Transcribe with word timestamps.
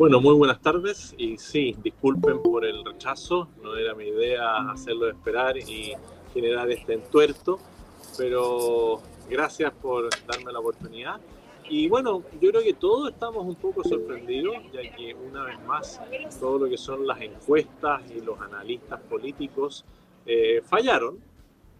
Bueno, 0.00 0.18
muy 0.18 0.34
buenas 0.34 0.62
tardes 0.62 1.14
y 1.18 1.36
sí, 1.36 1.76
disculpen 1.82 2.40
por 2.40 2.64
el 2.64 2.82
rechazo, 2.86 3.48
no 3.62 3.76
era 3.76 3.94
mi 3.94 4.04
idea 4.04 4.70
hacerlo 4.70 5.10
esperar 5.10 5.58
y 5.58 5.92
generar 6.32 6.70
este 6.70 6.94
entuerto, 6.94 7.58
pero 8.16 9.02
gracias 9.28 9.70
por 9.74 10.08
darme 10.26 10.52
la 10.52 10.60
oportunidad. 10.60 11.20
Y 11.68 11.86
bueno, 11.90 12.22
yo 12.40 12.50
creo 12.50 12.62
que 12.62 12.72
todos 12.72 13.10
estamos 13.10 13.44
un 13.44 13.56
poco 13.56 13.84
sorprendidos, 13.84 14.56
ya 14.72 14.80
que 14.90 15.14
una 15.14 15.44
vez 15.44 15.60
más 15.66 16.00
todo 16.40 16.60
lo 16.60 16.70
que 16.70 16.78
son 16.78 17.06
las 17.06 17.20
encuestas 17.20 18.00
y 18.10 18.22
los 18.22 18.40
analistas 18.40 19.00
políticos 19.02 19.84
eh, 20.24 20.62
fallaron 20.64 21.18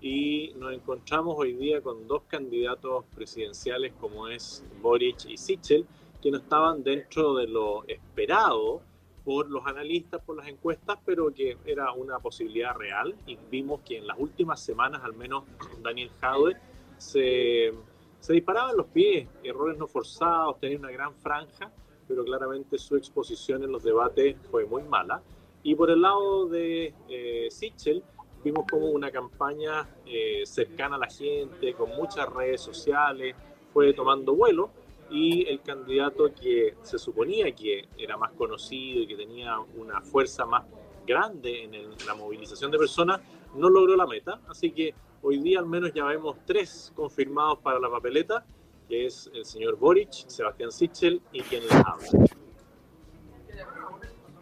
y 0.03 0.53
nos 0.59 0.75
encontramos 0.75 1.37
hoy 1.39 1.55
día 1.55 1.81
con 1.81 2.07
dos 2.07 2.25
candidatos 2.29 3.07
presidenciales 3.15 3.95
como 3.99 4.29
es 4.29 4.63
Boric 4.83 5.25
y 5.25 5.39
Sichel, 5.39 5.87
que 6.21 6.31
no 6.31 6.39
estaban 6.39 6.83
dentro 6.83 7.35
de 7.35 7.47
lo 7.47 7.85
esperado 7.87 8.83
por 9.25 9.51
los 9.51 9.67
analistas, 9.67 10.23
por 10.23 10.37
las 10.37 10.49
encuestas, 10.49 10.99
pero 11.05 11.33
que 11.33 11.57
era 11.65 11.93
una 11.93 12.19
posibilidad 12.19 12.75
real. 12.75 13.15
Y 13.27 13.39
vimos 13.51 13.81
que 13.81 13.99
en 13.99 14.07
las 14.07 14.19
últimas 14.19 14.61
semanas, 14.61 15.03
al 15.05 15.15
menos 15.15 15.45
Daniel 15.83 16.11
Jadwe, 16.21 16.57
se, 16.97 17.73
se 18.19 18.33
disparaba 18.33 18.71
en 18.71 18.77
los 18.77 18.87
pies, 18.87 19.29
errores 19.43 19.79
no 19.79 19.87
forzados, 19.87 20.59
tenía 20.59 20.79
una 20.79 20.91
gran 20.91 21.15
franja, 21.15 21.71
pero 22.09 22.25
claramente 22.25 22.77
su 22.79 22.97
exposición 22.97 23.63
en 23.63 23.73
los 23.73 23.83
debates 23.83 24.37
fue 24.51 24.65
muy 24.67 24.83
mala. 24.83 25.23
Y 25.63 25.75
por 25.75 25.91
el 25.91 26.01
lado 26.01 26.47
de 26.47 26.95
eh, 27.09 27.49
Sichel, 27.51 28.03
vimos 28.43 28.65
como 28.71 28.87
una 28.87 29.11
campaña 29.11 29.89
eh, 30.07 30.43
cercana 30.45 30.97
a 30.97 30.99
la 30.99 31.09
gente, 31.09 31.75
con 31.75 31.91
muchas 31.91 32.29
redes 32.31 32.63
sociales, 32.63 33.37
fue 33.73 33.93
tomando 33.93 34.35
vuelo 34.35 34.71
y 35.11 35.47
el 35.49 35.61
candidato 35.61 36.33
que 36.33 36.75
se 36.83 36.99
suponía 36.99 37.53
que 37.53 37.89
era 37.99 38.17
más 38.17 38.33
conocido 38.33 39.03
y 39.03 39.07
que 39.07 39.17
tenía 39.17 39.59
una 39.77 40.01
fuerza 40.01 40.47
más 40.47 40.65
grande 41.07 41.65
en, 41.65 42.07
la 42.07 42.15
movilización 42.15 42.71
de 42.71 42.79
personas, 42.79 43.21
no 43.55 43.69
logró 43.69 43.97
la 43.97 44.07
meta. 44.07 44.41
Así 44.49 44.71
que 44.71 44.95
hoy 45.23 45.39
día 45.39 45.59
al 45.59 45.67
menos 45.67 45.93
ya 45.93 46.05
vemos 46.05 46.37
tres 46.47 46.93
confirmados 46.95 47.59
para 47.59 47.81
la 47.81 47.91
papeleta, 47.91 48.47
que 48.89 49.07
es 49.07 49.31
el 49.35 49.45
señor 49.45 49.77
Boric, 49.77 50.13
Sebastián 50.13 50.71
Sichel 50.71 51.21
y 51.33 51.41
quien 51.43 51.63
les 51.65 51.73
habla. 51.73 52.09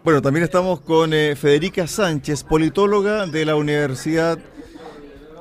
Bueno, 0.04 0.22
también 0.22 0.44
estamos 0.44 0.80
con 0.80 1.12
eh, 1.12 1.34
Federica 1.36 1.86
Sánchez, 1.86 2.44
politóloga 2.44 3.26
de 3.26 3.44
la 3.44 3.56
Universidad 3.56 4.38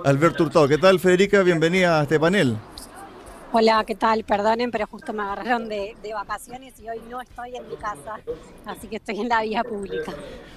Alberto 0.04 0.44
Hurtado. 0.44 0.68
¿Qué 0.68 0.78
tal, 0.78 1.00
Federica? 1.00 1.44
Bienvenida 1.44 2.00
a 2.00 2.04
este 2.04 2.20
panel. 2.20 2.58
Hola, 3.54 3.84
¿qué 3.88 3.96
tal? 3.96 4.26
Perdonen, 4.26 4.72
pero 4.72 4.88
justo 4.88 5.14
me 5.14 5.24
agarraron 5.24 5.70
de, 5.70 5.96
vacaciones 6.14 6.74
y 6.82 6.90
hoy 6.90 7.00
no 7.10 7.22
estoy 7.22 7.56
en 7.56 7.68
mi 7.70 7.76
casa, 7.78 8.20
así 8.66 8.88
que 8.88 8.98
estoy 8.98 9.22
en 9.22 9.30
la 9.30 9.42
vía 9.42 9.64
pública. 9.64 10.12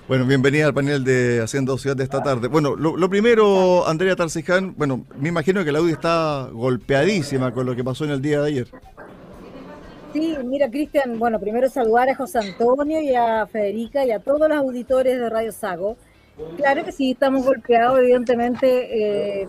Bueno, 0.09 0.27
bienvenida 0.27 0.67
al 0.67 0.75
panel 0.75 1.05
de 1.05 1.41
Haciendo 1.41 1.79
Ciudad 1.79 1.97
de 1.97 2.03
esta 2.03 2.21
tarde. 2.21 2.49
Bueno, 2.49 2.75
lo, 2.75 3.09
primero, 3.09 3.87
Andrea 3.87 4.17
Tarciján, 4.17 4.75
bueno, 4.77 5.05
me 5.17 5.29
imagino 5.29 5.65
que 5.65 5.71
la 5.71 5.81
UDI 5.81 5.93
está 5.93 6.49
golpeadísima 6.53 7.53
con 7.53 7.65
lo 7.65 7.77
que 7.77 7.85
pasó 7.85 8.05
en 8.05 8.11
el 8.11 8.21
día 8.21 8.41
de 8.41 8.49
ayer. 8.49 8.69
Sí, 10.13 10.37
mira, 10.45 10.69
Cristian, 10.69 11.17
bueno, 11.17 11.39
primero 11.39 11.71
saludar 11.71 12.09
a 12.09 12.17
José 12.17 12.41
Antonio 12.41 13.01
y 13.01 13.15
a 13.15 13.47
Federica 13.47 14.05
y 14.05 14.11
a 14.11 14.19
todos 14.19 14.49
los 14.49 14.59
auditores 14.59 15.21
de 15.21 15.31
Radio 15.31 15.53
Sago. 15.53 15.97
Claro 16.57 16.85
que 16.85 16.91
sí, 16.91 17.13
estamos 17.13 17.45
golpeados, 17.45 18.01
evidentemente. 18.01 19.43
Eh, 19.43 19.49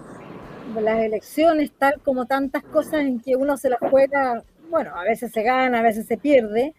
las 0.81 0.99
elecciones, 0.99 1.71
tal 1.77 1.99
como 2.01 2.25
tantas 2.25 2.63
cosas 2.63 3.01
en 3.01 3.19
que 3.19 3.35
uno 3.35 3.57
se 3.57 3.69
las 3.69 3.79
juega, 3.79 4.43
bueno, 4.69 4.95
a 4.95 5.03
veces 5.03 5.31
se 5.31 5.43
gana, 5.43 5.79
a 5.79 5.83
veces 5.83 6.07
se 6.07 6.17
pierde, 6.17 6.73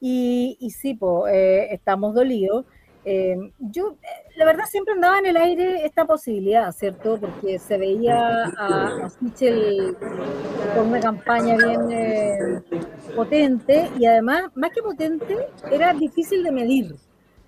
y, 0.00 0.56
y 0.60 0.70
sí, 0.70 0.94
pues, 0.94 1.32
estamos 1.70 2.14
dolidos. 2.14 2.64
Eh, 3.04 3.36
yo, 3.58 3.96
la 4.36 4.44
verdad, 4.44 4.64
siempre 4.66 4.92
andaba 4.92 5.18
en 5.18 5.26
el 5.26 5.36
aire 5.38 5.86
esta 5.86 6.04
posibilidad, 6.04 6.70
¿cierto? 6.72 7.18
Porque 7.18 7.58
se 7.58 7.78
veía 7.78 8.44
a, 8.44 9.06
a 9.06 9.12
con 10.74 10.88
una 10.88 11.00
campaña 11.00 11.56
bien 11.56 11.90
eh, 11.90 12.60
potente 13.16 13.88
y 13.98 14.04
además, 14.04 14.50
más 14.54 14.70
que 14.72 14.82
potente, 14.82 15.36
era 15.70 15.94
difícil 15.94 16.42
de 16.42 16.52
medir 16.52 16.96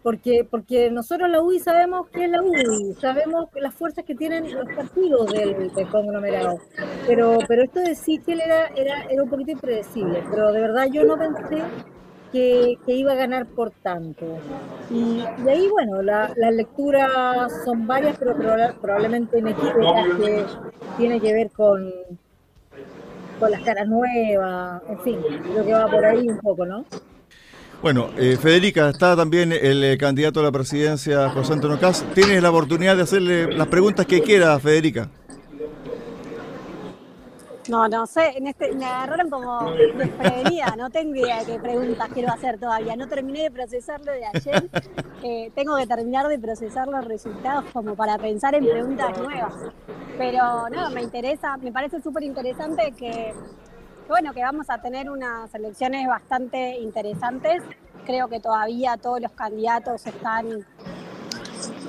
porque, 0.03 0.47
porque 0.49 0.91
nosotros 0.91 1.29
la 1.29 1.43
UDI 1.43 1.61
sabemos 1.61 2.09
qué 2.09 2.25
es 2.25 2.31
la 2.31 2.43
UDI, 2.43 2.95
sabemos 2.95 3.49
las 3.55 3.75
fuerzas 3.75 4.05
que 4.05 4.15
tienen 4.15 4.53
los 4.53 4.67
partidos 4.75 5.31
del, 5.33 5.71
conglomerado, 5.91 6.59
pero, 7.07 7.39
pero 7.47 7.63
esto 7.63 7.81
de 7.81 7.95
Sichel 7.95 8.41
era, 8.41 8.69
era, 8.69 9.05
era 9.05 9.23
un 9.23 9.29
poquito 9.29 9.51
impredecible, 9.53 10.23
pero 10.31 10.53
de 10.53 10.61
verdad 10.61 10.87
yo 10.91 11.05
no 11.05 11.19
pensé 11.19 11.63
que, 12.33 12.79
que 12.87 12.95
iba 12.95 13.13
a 13.13 13.17
ganar 13.17 13.47
por 13.47 13.71
tanto. 13.71 14.39
Y, 14.91 15.23
ahí, 15.49 15.69
bueno, 15.69 16.03
las 16.03 16.55
lecturas 16.55 17.53
son 17.65 17.87
varias, 17.87 18.17
pero 18.19 18.37
probablemente 18.81 19.39
inequívocas, 19.39 20.07
que 20.17 20.47
tiene 20.97 21.21
que 21.21 21.33
ver 21.33 21.51
con, 21.51 21.93
con 23.39 23.51
las 23.51 23.63
caras 23.63 23.89
nuevas, 23.89 24.83
en 24.89 25.01
fin, 25.01 25.19
creo 25.43 25.65
que 25.65 25.73
va 25.73 25.87
por 25.87 26.05
ahí 26.05 26.29
un 26.29 26.39
poco, 26.39 26.65
¿no? 26.65 26.85
Bueno, 27.83 28.11
eh, 28.19 28.37
Federica, 28.37 28.91
está 28.91 29.17
también 29.17 29.53
el 29.53 29.83
eh, 29.83 29.97
candidato 29.97 30.41
a 30.41 30.43
la 30.43 30.53
presidencia, 30.53 31.31
José 31.31 31.55
Antonio 31.55 31.81
Caz. 31.81 32.05
Tienes 32.15 32.43
la 32.43 32.51
oportunidad 32.51 32.95
de 32.95 33.03
hacerle 33.03 33.51
las 33.55 33.69
preguntas 33.69 34.05
que 34.05 34.21
quiera, 34.21 34.59
Federica. 34.61 35.09
No, 37.71 37.89
no 37.89 38.07
sé, 38.07 38.37
en 38.37 38.49
este, 38.49 38.73
me 38.73 38.85
agarraron 38.85 39.31
como 39.31 39.71
desprevenida, 39.73 40.75
no 40.77 40.91
tengo 40.91 41.15
idea 41.15 41.39
de 41.39 41.53
qué 41.53 41.59
preguntas 41.59 42.09
quiero 42.13 42.33
hacer 42.33 42.59
todavía. 42.59 42.97
No 42.97 43.09
terminé 43.09 43.45
de 43.45 43.51
procesarlo 43.51 44.13
de 44.13 44.27
ayer, 44.27 44.69
eh, 45.23 45.51
tengo 45.55 45.77
que 45.77 45.87
terminar 45.87 46.29
de 46.29 46.39
procesar 46.39 46.87
los 46.89 47.05
resultados 47.07 47.65
como 47.73 47.95
para 47.95 48.19
pensar 48.19 48.55
en 48.57 48.67
preguntas 48.67 49.17
nuevas. 49.19 49.55
Pero 50.19 50.69
no, 50.69 50.91
me 50.91 51.03
interesa, 51.03 51.57
me 51.57 51.73
parece 51.73 52.03
súper 52.03 52.25
interesante 52.25 52.93
que 52.99 53.33
bueno, 54.11 54.35
que 54.35 54.43
vamos 54.43 54.69
a 54.69 54.79
tener 54.79 55.09
unas 55.09 55.55
elecciones 55.55 56.07
bastante 56.09 56.79
interesantes. 56.81 57.63
Creo 58.05 58.29
que 58.29 58.41
todavía 58.41 58.97
todos 58.97 59.21
los 59.21 59.31
candidatos 59.31 60.05
están 60.05 60.67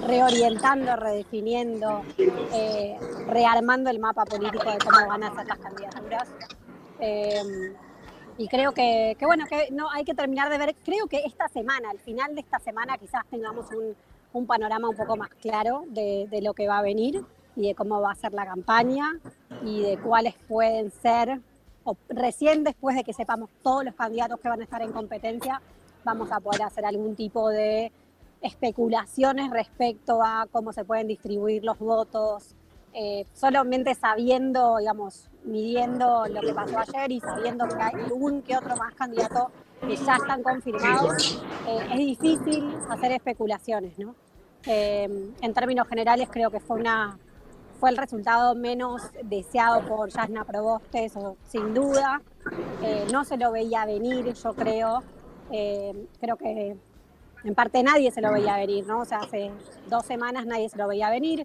reorientando, 0.06 0.96
redefiniendo, 0.98 2.04
eh, 2.20 2.96
rearmando 3.28 3.90
el 3.90 4.00
mapa 4.00 4.24
político 4.26 4.72
de 4.72 4.78
cómo 4.78 5.08
van 5.08 5.24
a 5.24 5.34
ser 5.34 5.48
las 5.48 5.58
candidaturas. 5.58 6.28
Eh, 7.00 7.74
y 8.38 8.48
creo 8.48 8.72
que, 8.72 9.18
bueno, 9.22 9.46
que 9.50 9.70
no 9.72 9.90
hay 9.90 10.04
que 10.04 10.14
terminar 10.14 10.52
de 10.52 10.60
ver, 10.60 10.76
creo 10.86 11.08
que 11.08 11.24
esta 11.26 11.48
semana, 11.48 11.90
al 11.90 12.00
final 12.00 12.36
de 12.36 12.42
esta 12.42 12.60
semana 12.60 13.00
quizás 13.00 13.26
tengamos 13.32 13.66
un, 14.32 14.46
panorama 14.46 14.90
un 14.90 14.96
poco 14.96 15.18
más 15.18 15.30
claro 15.42 15.86
de, 15.88 16.28
de, 16.30 16.42
lo 16.44 16.54
que 16.54 16.68
va 16.68 16.78
a 16.78 16.82
venir 16.84 17.26
y 17.56 17.68
de 17.68 17.76
cómo 17.76 18.00
va 18.00 18.12
a 18.12 18.16
ser 18.16 18.32
la 18.34 18.46
campaña 18.46 19.20
y 19.64 19.82
de 19.82 19.98
cuáles 19.98 20.36
pueden 20.48 20.92
ser 20.92 21.42
o 21.84 21.98
recién 22.10 22.64
después 22.64 22.96
de 22.96 23.04
que 23.04 23.14
sepamos 23.14 23.50
todos 23.64 23.84
los 23.84 23.96
candidatos 23.96 24.40
que 24.40 24.50
van 24.50 24.62
a 24.62 24.64
estar 24.64 24.82
en 24.82 24.92
competencia, 24.92 25.62
vamos 26.04 26.32
a 26.32 26.40
poder 26.40 26.64
hacer 26.64 26.86
algún 26.86 27.16
tipo 27.16 27.50
de 27.50 27.92
especulaciones 28.42 29.52
respecto 29.52 30.24
a 30.24 30.48
cómo 30.52 30.74
se 30.74 30.84
pueden 30.84 31.08
distribuir 31.08 31.64
los 31.64 31.78
votos, 31.80 32.56
eh, 32.94 33.26
solamente 33.34 33.96
sabiendo, 33.96 34.78
digamos, 34.78 35.30
midiendo 35.44 36.26
lo 36.28 36.42
que 36.42 36.54
pasó 36.54 36.80
ayer 36.80 37.12
y 37.12 37.20
sabiendo 37.20 37.68
que 37.68 37.82
hay 37.82 37.94
un 38.12 38.42
que 38.42 38.58
otro 38.58 38.76
más 38.76 38.94
candidato 38.96 39.52
que 39.80 39.96
ya 39.96 40.16
están 40.16 40.44
confirmados, 40.44 41.44
eh, 41.68 41.88
es 41.92 41.98
difícil 41.98 42.76
hacer 42.90 43.14
especulaciones, 43.14 43.98
¿no? 43.98 44.16
Eh, 44.66 45.34
en 45.42 45.54
términos 45.54 45.88
generales 45.88 46.30
creo 46.32 46.52
que 46.52 46.60
fue 46.60 46.80
una 46.80 47.18
fue 47.82 47.90
el 47.90 47.98
resultado 47.98 48.54
menos 48.54 49.02
deseado 49.24 49.84
por 49.88 50.12
Jasna 50.12 50.46
Probostes, 50.46 51.14
sin 51.48 51.74
duda. 51.74 52.22
Eh, 52.84 53.08
no 53.12 53.26
se 53.26 53.38
lo 53.38 53.52
veía 53.52 53.86
venir, 53.86 54.32
yo 54.36 54.54
creo. 54.54 55.02
Eh, 55.52 56.08
creo 56.20 56.38
que 56.38 56.78
en 57.44 57.56
parte 57.56 57.82
nadie 57.82 58.12
se 58.12 58.22
lo 58.22 58.32
veía 58.32 58.56
venir, 58.58 58.86
¿no? 58.86 59.00
O 59.00 59.06
sea, 59.06 59.22
hace 59.22 59.50
dos 59.90 60.06
semanas 60.06 60.46
nadie 60.46 60.70
se 60.70 60.78
lo 60.78 60.88
veía 60.88 61.10
venir. 61.10 61.44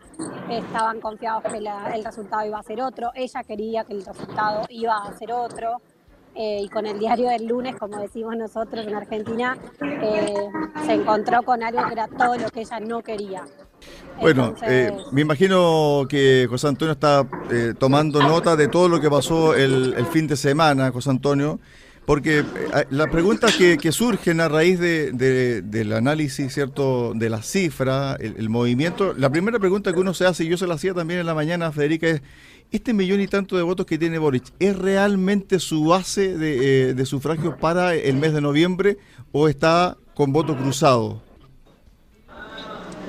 Estaban 0.51 1.01
confiados 1.01 1.43
que 1.51 1.57
el 1.57 2.05
resultado 2.05 2.47
iba 2.47 2.59
a 2.59 2.63
ser 2.63 2.83
otro. 2.83 3.13
Ella 3.15 3.43
quería 3.43 3.85
que 3.85 3.95
el 3.95 4.05
resultado 4.05 4.67
iba 4.69 4.95
a 4.95 5.17
ser 5.17 5.33
otro. 5.33 5.81
Eh, 6.35 6.61
y 6.65 6.69
con 6.69 6.85
el 6.85 6.99
diario 6.99 7.31
del 7.31 7.47
lunes, 7.47 7.77
como 7.77 7.97
decimos 7.97 8.37
nosotros 8.37 8.87
en 8.87 8.95
Argentina, 8.95 9.57
se 10.85 10.93
encontró 10.93 11.43
con 11.45 11.63
algo 11.63 11.83
que 11.87 11.95
era 11.95 12.09
todo 12.09 12.37
lo 12.37 12.51
que 12.51 12.61
ella 12.61 12.79
no 12.79 13.01
quería. 13.01 13.43
Bueno, 14.21 14.55
eh, 14.63 14.91
me 15.13 15.21
imagino 15.21 16.07
que 16.09 16.47
José 16.49 16.69
Antonio 16.69 16.93
está 16.93 17.29
eh, 17.51 17.75
tomando 17.79 18.23
nota 18.23 18.57
de 18.57 18.69
todo 18.69 18.89
lo 18.89 19.01
que 19.01 19.11
pasó 19.11 19.55
el, 19.55 19.95
fin 20.11 20.27
de 20.27 20.37
semana, 20.37 20.91
José 20.91 21.11
Antonio, 21.11 21.61
porque 22.07 22.39
eh, 22.39 22.45
las 22.91 23.09
preguntas 23.09 23.55
que, 23.57 23.93
surgen 23.93 24.41
a 24.41 24.49
raíz 24.49 24.81
del 24.81 25.93
análisis, 25.93 26.53
¿cierto?, 26.55 27.13
de 27.15 27.29
la 27.29 27.43
cifra, 27.43 28.17
el, 28.19 28.49
movimiento, 28.49 29.13
la 29.13 29.29
primera 29.29 29.59
pregunta 29.59 29.93
que 29.93 30.01
uno 30.01 30.15
se 30.15 30.27
hace, 30.27 30.45
y 30.45 30.49
yo 30.49 30.57
se 30.57 30.67
la 30.67 30.75
hacía 30.75 30.95
también 30.95 31.21
en 31.21 31.27
la 31.27 31.35
mañana, 31.35 31.71
Federica, 31.71 32.09
es, 32.09 32.23
¿este 32.71 32.95
millón 32.95 33.21
y 33.21 33.29
tanto 33.29 33.57
de 33.57 33.63
votos 33.63 33.85
que 33.85 33.99
tiene 33.99 34.19
Boric 34.19 34.45
es 34.59 34.77
realmente 34.77 35.61
su 35.61 35.85
base 35.85 36.39
de, 36.39 36.95
de 36.95 37.07
sufragio 37.07 37.59
para 37.59 37.95
el 37.95 38.17
mes 38.17 38.33
de 38.33 38.41
noviembre 38.41 38.97
o 39.31 39.47
está 39.47 39.99
con 40.15 40.33
voto 40.33 40.57
cruzado? 40.57 41.26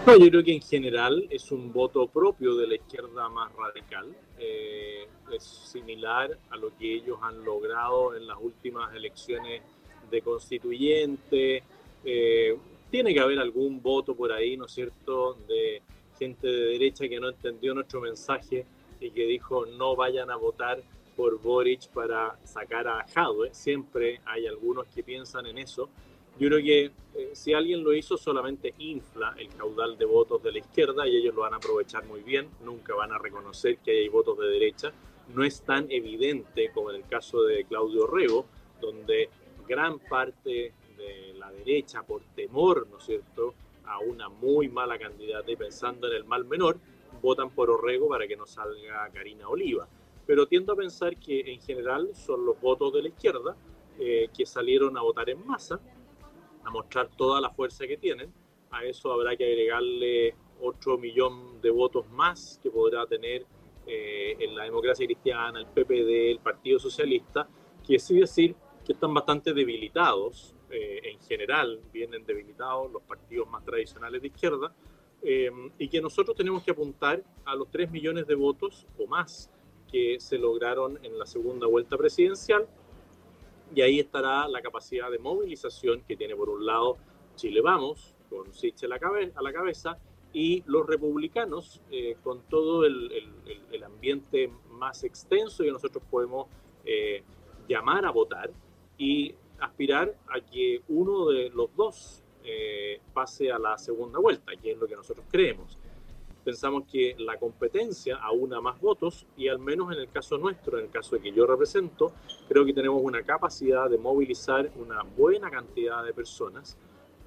No, 0.08 0.16
yo 0.16 0.30
creo 0.30 0.42
que 0.42 0.54
en 0.54 0.62
general 0.62 1.28
es 1.30 1.52
un 1.52 1.74
voto 1.74 2.08
propio 2.08 2.56
de 2.56 2.66
la 2.66 2.76
izquierda 2.76 3.28
más 3.28 3.52
radical. 3.54 4.16
Eh, 4.40 5.06
es 5.34 5.44
similar 5.44 6.38
a 6.50 6.56
lo 6.56 6.74
que 6.78 6.94
ellos 6.94 7.18
han 7.22 7.44
logrado 7.44 8.16
en 8.16 8.26
las 8.26 8.38
últimas 8.40 8.96
elecciones 8.96 9.64
de 10.10 10.22
constituyente. 10.22 11.62
Eh, 12.06 12.58
tiene 12.90 13.14
que 13.14 13.20
haber 13.20 13.38
algún 13.40 13.82
voto 13.82 14.16
por 14.16 14.32
ahí, 14.32 14.56
¿no 14.56 14.68
es 14.68 14.72
cierto?, 14.72 15.34
de 15.46 15.82
gente 16.18 16.48
de 16.48 16.68
derecha 16.68 17.10
que 17.10 17.20
no 17.20 17.28
entendió 17.28 17.74
nuestro 17.74 18.00
mensaje 18.00 18.66
y 19.02 19.10
que 19.10 19.26
dijo 19.26 19.66
no 19.66 19.98
vayan 19.98 20.32
a 20.32 20.38
votar 20.38 20.82
por 21.18 21.38
Boric 21.42 21.90
para 21.90 22.40
sacar 22.46 22.88
a 22.88 23.06
Jadwe. 23.14 23.54
Siempre 23.54 24.22
hay 24.24 24.48
algunos 24.48 24.88
que 24.88 25.04
piensan 25.04 25.48
en 25.48 25.58
eso. 25.58 25.90
Yo 26.40 26.50
creo 26.50 26.60
que 26.60 26.92
eh, 27.16 27.32
si 27.34 27.54
alguien 27.54 27.84
lo 27.84 27.94
hizo, 27.94 28.16
solamente 28.16 28.76
infla 28.78 29.34
el 29.40 29.48
caudal 29.50 29.98
de 29.98 30.06
votos 30.06 30.44
de 30.44 30.52
la 30.52 30.60
izquierda 30.60 31.08
y 31.08 31.18
ellos 31.18 31.34
lo 31.34 31.42
van 31.42 31.54
a 31.54 31.58
aprovechar 31.58 32.06
muy 32.06 32.22
bien. 32.22 32.48
Nunca 32.64 32.94
van 32.94 33.12
a 33.12 33.18
reconocer 33.18 33.80
que 33.80 33.92
hay 33.92 34.10
votos 34.10 34.38
de 34.38 34.48
derecha. 34.48 34.92
No 35.34 35.44
es 35.44 35.62
tan 35.62 35.90
evidente 35.90 36.72
como 36.74 36.92
en 36.92 36.98
el 36.98 37.08
caso 37.08 37.42
de 37.42 37.66
Claudio 37.66 38.06
Rego, 38.06 38.46
donde 38.80 39.30
gran 39.68 39.98
parte 39.98 40.74
de 40.96 41.34
la 41.40 41.52
derecha, 41.52 42.04
por 42.04 42.22
temor, 42.36 42.88
¿no 42.88 43.00
es 43.00 43.06
cierto?, 43.06 43.56
a 43.86 44.00
una 44.00 44.30
muy 44.30 44.68
mala 44.68 45.00
candidata 45.00 45.50
y 45.50 45.56
pensando 45.56 46.08
en 46.08 46.18
el 46.18 46.26
mal 46.26 46.46
menor, 46.46 46.78
votan 47.22 47.50
por 47.50 47.70
Orrego 47.72 48.10
para 48.10 48.28
que 48.28 48.36
no 48.36 48.46
salga 48.46 49.10
Karina 49.12 49.48
Oliva. 49.50 49.88
Pero 50.28 50.46
tiendo 50.46 50.74
a 50.74 50.76
pensar 50.76 51.18
que 51.18 51.40
en 51.52 51.62
general 51.62 52.10
son 52.14 52.46
los 52.46 52.60
votos 52.60 52.94
de 52.94 53.02
la 53.02 53.08
izquierda 53.08 53.56
eh, 53.98 54.30
que 54.36 54.46
salieron 54.46 54.98
a 54.98 55.02
votar 55.02 55.30
en 55.30 55.46
masa 55.48 55.80
a 56.68 56.70
mostrar 56.70 57.10
toda 57.16 57.40
la 57.40 57.50
fuerza 57.50 57.88
que 57.88 57.98
tienen. 57.98 58.32
A 58.72 58.84
eso 58.84 59.12
habrá 59.12 59.36
que 59.38 59.46
agregarle 59.46 60.36
otro 60.62 60.98
millón 60.98 61.62
de 61.62 61.70
votos 61.70 62.10
más 62.10 62.60
que 62.62 62.70
podrá 62.70 63.06
tener 63.08 63.46
eh, 63.86 64.36
en 64.40 64.54
la 64.54 64.66
democracia 64.66 65.06
cristiana, 65.06 65.60
el 65.60 65.68
PPD, 65.68 66.32
el 66.32 66.40
Partido 66.40 66.78
Socialista, 66.78 67.48
que 67.86 67.98
sí 68.00 68.20
decir 68.20 68.54
que 68.86 68.92
están 68.92 69.14
bastante 69.14 69.54
debilitados, 69.54 70.56
eh, 70.70 71.00
en 71.06 71.20
general 71.22 71.80
vienen 71.94 72.26
debilitados 72.26 72.92
los 72.92 73.02
partidos 73.04 73.48
más 73.50 73.64
tradicionales 73.64 74.22
de 74.22 74.28
izquierda, 74.28 74.76
eh, 75.22 75.50
y 75.78 75.88
que 75.88 76.02
nosotros 76.02 76.36
tenemos 76.36 76.64
que 76.64 76.72
apuntar 76.72 77.24
a 77.46 77.56
los 77.56 77.72
3 77.72 77.90
millones 77.92 78.28
de 78.28 78.36
votos 78.36 78.86
o 78.98 79.08
más 79.08 79.50
que 79.90 80.20
se 80.20 80.38
lograron 80.38 81.00
en 81.02 81.18
la 81.18 81.26
segunda 81.26 81.66
vuelta 81.66 81.98
presidencial 81.98 82.68
y 83.76 83.82
ahí 83.82 84.00
estará 84.00 84.48
la 84.48 84.62
capacidad 84.62 85.12
de 85.12 85.20
movilización 85.20 86.04
que 86.08 86.16
tiene 86.16 86.36
por 86.36 86.50
un 86.50 86.66
lado 86.66 86.98
Chile 87.36 87.62
Vamos, 87.62 88.16
con 88.30 88.54
Sichel 88.54 88.92
a, 88.92 89.00
a 89.36 89.42
la 89.42 89.54
cabeza, 89.54 89.98
y 90.34 90.64
los 90.68 90.86
republicanos 90.86 91.82
eh, 91.92 92.18
con 92.24 92.44
todo 92.44 92.86
el, 92.86 93.12
ambiente 93.84 94.52
más 94.70 95.04
extenso 95.04 95.64
que 95.64 95.72
nosotros 95.72 96.04
podemos 96.12 96.48
eh, 96.86 97.24
llamar 97.68 98.06
a 98.06 98.12
votar 98.12 98.52
y 98.98 99.34
aspirar 99.60 100.16
a 100.28 100.42
que 100.42 100.82
uno 100.90 101.28
de 101.30 101.50
los 101.50 101.74
dos 101.76 102.24
eh, 102.44 103.00
pase 103.14 103.52
a 103.52 103.58
la 103.58 103.78
segunda 103.78 104.20
vuelta, 104.20 104.52
que 104.62 104.72
es 104.72 104.78
lo 104.78 104.88
que 104.88 104.96
nosotros 104.96 105.26
creemos 105.30 105.78
pensamos 106.48 106.86
que 106.90 107.14
la 107.20 107.38
competencia 107.38 108.16
aúna 108.16 108.62
más 108.62 108.80
votos 108.80 109.26
y 109.36 109.50
al 109.50 109.60
menos 109.60 109.92
en 109.92 110.00
el 110.00 110.10
caso 110.10 110.38
nuestro, 110.38 110.80
en 110.80 110.86
el 110.86 110.90
caso 110.90 111.18
de 111.18 111.22
que 111.22 111.34
yo 111.34 111.46
represento, 111.46 112.14
creo 112.48 112.64
que 112.64 112.72
tenemos 112.72 113.02
una 113.04 113.22
capacidad 113.22 113.90
de 113.90 113.98
movilizar 113.98 114.72
una 114.78 115.04
buena 115.04 115.52
cantidad 115.52 116.06
de 116.06 116.14
personas 116.14 116.78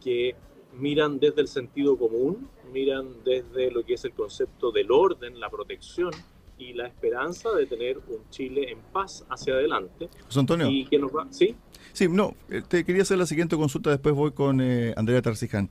que 0.03 0.35
miran 0.73 1.21
desde 1.21 1.43
el 1.43 1.49
sentido 1.49 1.99
común, 1.99 2.49
miran 2.73 3.23
desde 3.23 3.71
lo 3.71 3.85
que 3.85 3.93
es 3.93 4.05
el 4.07 4.13
concepto 4.13 4.73
del 4.73 4.91
orden, 4.91 5.39
la 5.39 5.51
protección 5.51 6.13
y 6.57 6.73
la 6.73 6.87
esperanza 6.87 7.51
de 7.53 7.67
tener 7.67 7.99
un 7.99 8.27
Chile 8.31 8.71
en 8.71 8.79
paz 8.91 9.27
hacia 9.29 9.53
adelante. 9.53 10.09
José 10.25 10.41
Antonio. 10.41 10.67
Y 10.71 10.87
que 10.87 10.99
nos 10.99 11.15
va, 11.15 11.27
¿Sí? 11.31 11.55
Sí, 11.93 12.09
no, 12.09 12.35
eh, 12.49 12.63
te 12.67 12.85
quería 12.85 13.03
hacer 13.03 13.19
la 13.19 13.27
siguiente 13.27 13.55
consulta, 13.55 13.91
después 13.91 14.15
voy 14.15 14.33
con 14.33 14.63
eh, 14.63 14.95
Andrea 14.97 15.21
Tarciján. 15.21 15.69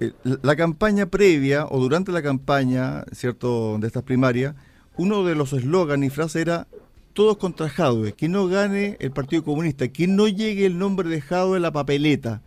Eh, 0.00 0.12
la 0.42 0.56
campaña 0.56 1.06
previa 1.06 1.66
o 1.66 1.78
durante 1.78 2.12
la 2.12 2.22
campaña, 2.22 3.04
¿cierto?, 3.12 3.78
de 3.78 3.86
estas 3.86 4.02
primarias, 4.02 4.54
uno 4.96 5.24
de 5.24 5.34
los 5.34 5.52
eslogans 5.52 6.04
y 6.04 6.10
frases 6.10 6.42
era 6.42 6.66
todos 7.12 7.36
contra 7.36 7.68
Jadwe, 7.68 8.12
que 8.12 8.28
no 8.28 8.48
gane 8.48 8.96
el 9.00 9.12
Partido 9.12 9.44
Comunista, 9.44 9.88
que 9.88 10.06
no 10.06 10.26
llegue 10.26 10.66
el 10.66 10.78
nombre 10.78 11.08
de 11.08 11.20
Jadwe 11.20 11.56
en 11.56 11.62
la 11.62 11.72
papeleta. 11.72 12.42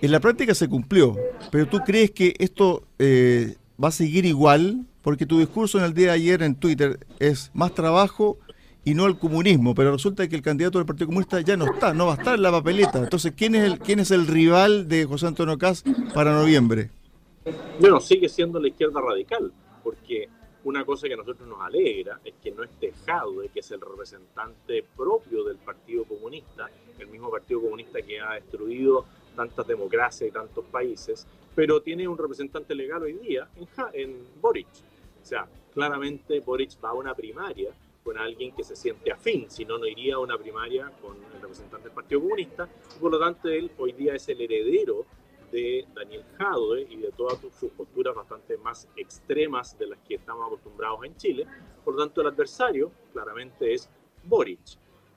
En 0.00 0.12
la 0.12 0.20
práctica 0.20 0.54
se 0.54 0.68
cumplió, 0.68 1.16
pero 1.50 1.66
¿tú 1.66 1.80
crees 1.80 2.12
que 2.12 2.34
esto 2.38 2.84
eh, 2.98 3.56
va 3.82 3.88
a 3.88 3.92
seguir 3.92 4.24
igual? 4.24 4.86
Porque 5.02 5.26
tu 5.26 5.38
discurso 5.38 5.78
en 5.78 5.84
el 5.84 5.94
día 5.94 6.08
de 6.08 6.12
ayer 6.12 6.42
en 6.42 6.54
Twitter 6.54 7.06
es 7.18 7.50
más 7.52 7.74
trabajo 7.74 8.38
y 8.84 8.94
no 8.94 9.06
el 9.06 9.18
comunismo, 9.18 9.74
pero 9.74 9.92
resulta 9.92 10.26
que 10.28 10.36
el 10.36 10.42
candidato 10.42 10.78
del 10.78 10.86
Partido 10.86 11.06
Comunista 11.06 11.40
ya 11.40 11.56
no 11.56 11.66
está, 11.66 11.92
no 11.92 12.06
va 12.06 12.14
a 12.14 12.16
estar 12.16 12.34
en 12.34 12.42
la 12.42 12.50
papeleta. 12.50 12.98
Entonces, 12.98 13.32
¿quién 13.36 13.54
es 13.54 13.64
el, 13.64 13.78
quién 13.78 14.00
es 14.00 14.10
el 14.10 14.26
rival 14.26 14.88
de 14.88 15.04
José 15.04 15.26
Antonio 15.26 15.58
Caz 15.58 15.84
para 16.14 16.32
noviembre? 16.32 16.90
Bueno, 17.78 18.00
sigue 18.00 18.28
siendo 18.28 18.58
la 18.60 18.68
izquierda 18.68 19.00
radical, 19.00 19.52
porque 19.82 20.28
una 20.64 20.84
cosa 20.84 21.08
que 21.08 21.14
a 21.14 21.16
nosotros 21.16 21.48
nos 21.48 21.60
alegra 21.60 22.20
es 22.24 22.34
que 22.42 22.50
no 22.50 22.62
esté 22.62 22.92
Jadwe, 23.06 23.48
que 23.48 23.60
es 23.60 23.70
el 23.70 23.80
representante 23.80 24.84
propio 24.96 25.44
del 25.44 25.56
Partido 25.56 26.04
Comunista, 26.04 26.70
el 26.98 27.08
mismo 27.08 27.30
Partido 27.30 27.62
Comunista 27.62 28.00
que 28.02 28.20
ha 28.20 28.34
destruido 28.34 29.04
tantas 29.36 29.66
democracias 29.66 30.28
y 30.28 30.32
tantos 30.32 30.64
países, 30.66 31.26
pero 31.54 31.80
tiene 31.80 32.06
un 32.06 32.18
representante 32.18 32.74
legal 32.74 33.02
hoy 33.02 33.14
día 33.14 33.48
en, 33.56 33.68
en 33.94 34.26
Boric. 34.40 34.68
O 35.22 35.26
sea, 35.26 35.46
claramente 35.72 36.40
Boric 36.40 36.72
va 36.82 36.90
a 36.90 36.94
una 36.94 37.14
primaria 37.14 37.72
con 38.10 38.18
alguien 38.18 38.52
que 38.56 38.64
se 38.64 38.74
siente 38.74 39.12
afín, 39.12 39.48
si 39.48 39.64
no, 39.64 39.78
no 39.78 39.86
iría 39.86 40.16
a 40.16 40.18
una 40.18 40.36
primaria 40.36 40.90
con 41.00 41.16
el 41.32 41.40
representante 41.40 41.84
del 41.84 41.94
Partido 41.94 42.20
Comunista, 42.20 42.68
y 42.96 42.98
por 42.98 43.12
lo 43.12 43.20
tanto 43.20 43.48
él 43.48 43.70
hoy 43.78 43.92
día 43.92 44.16
es 44.16 44.28
el 44.28 44.40
heredero 44.40 45.06
de 45.52 45.86
Daniel 45.94 46.24
Jadwe 46.36 46.88
y 46.90 46.96
de 46.96 47.12
todas 47.12 47.38
sus 47.38 47.70
posturas 47.70 48.16
bastante 48.16 48.56
más 48.58 48.88
extremas 48.96 49.78
de 49.78 49.86
las 49.86 50.00
que 50.00 50.16
estamos 50.16 50.44
acostumbrados 50.44 51.04
en 51.04 51.16
Chile. 51.16 51.46
Por 51.84 51.94
lo 51.94 52.00
tanto, 52.00 52.20
el 52.22 52.26
adversario 52.26 52.90
claramente 53.12 53.74
es 53.74 53.88
Boric. 54.24 54.58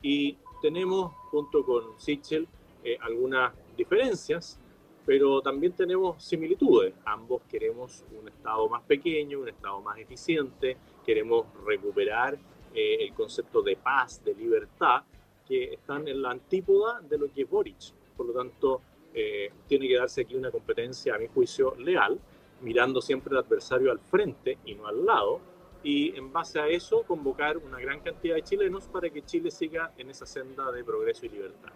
Y 0.04 0.38
tenemos, 0.62 1.14
junto 1.32 1.66
con 1.66 2.00
Sichel, 2.00 2.48
eh, 2.84 3.00
algunas 3.02 3.56
diferencias, 3.76 4.60
pero 5.04 5.42
también 5.42 5.74
tenemos 5.74 6.24
similitudes. 6.24 6.94
Ambos 7.06 7.42
queremos 7.50 8.06
un 8.20 8.28
Estado 8.28 8.70
más 8.70 8.84
pequeño, 8.84 9.40
un 9.40 9.50
Estado 9.50 9.82
más 9.82 9.98
eficiente, 9.98 10.78
queremos 11.04 11.46
recuperar 11.66 12.38
eh, 12.74 12.98
el 13.02 13.14
concepto 13.14 13.62
de 13.62 13.76
paz, 13.76 14.24
de 14.24 14.34
libertad, 14.34 15.04
que 15.48 15.74
están 15.74 16.08
en 16.08 16.22
la 16.22 16.32
antípoda 16.32 17.02
de 17.02 17.18
lo 17.18 17.32
que 17.32 17.44
es 17.44 17.50
Boric. 17.50 17.94
Por 18.16 18.28
lo 18.28 18.34
tanto, 18.34 18.82
eh, 19.14 19.52
tiene 19.68 19.88
que 19.88 19.98
darse 19.98 20.22
aquí 20.22 20.36
una 20.36 20.50
competencia, 20.50 21.16
a 21.16 21.20
mi 21.20 21.28
juicio, 21.28 21.76
leal, 21.76 22.20
mirando 22.62 23.02
siempre 23.02 23.36
al 23.36 23.44
adversario 23.44 23.92
al 23.92 24.00
frente 24.00 24.58
y 24.66 24.74
no 24.76 24.88
al 24.88 25.06
lado, 25.06 25.40
y 25.84 26.16
en 26.16 26.32
base 26.32 26.60
a 26.60 26.68
eso 26.68 27.04
convocar 27.04 27.58
una 27.58 27.80
gran 27.80 28.00
cantidad 28.00 28.36
de 28.36 28.42
chilenos 28.42 28.88
para 28.88 29.10
que 29.10 29.22
Chile 29.22 29.52
siga 29.52 29.92
en 29.98 30.10
esa 30.10 30.26
senda 30.26 30.72
de 30.72 30.84
progreso 30.84 31.26
y 31.26 31.30
libertad. 31.30 31.72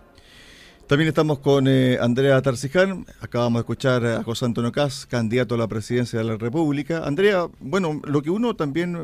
También 0.88 1.10
estamos 1.10 1.40
con 1.40 1.68
eh, 1.68 1.98
Andrea 2.00 2.42
Tarciján, 2.42 3.06
acabamos 3.20 3.60
de 3.60 3.64
escuchar 3.64 4.06
a 4.06 4.24
José 4.24 4.46
Antonio 4.46 4.72
Caz, 4.72 5.06
candidato 5.06 5.56
a 5.56 5.58
la 5.58 5.68
presidencia 5.68 6.18
de 6.20 6.26
la 6.26 6.38
República. 6.38 7.06
Andrea, 7.06 7.48
bueno, 7.60 8.00
lo 8.06 8.22
que 8.22 8.30
uno 8.30 8.56
también 8.56 8.96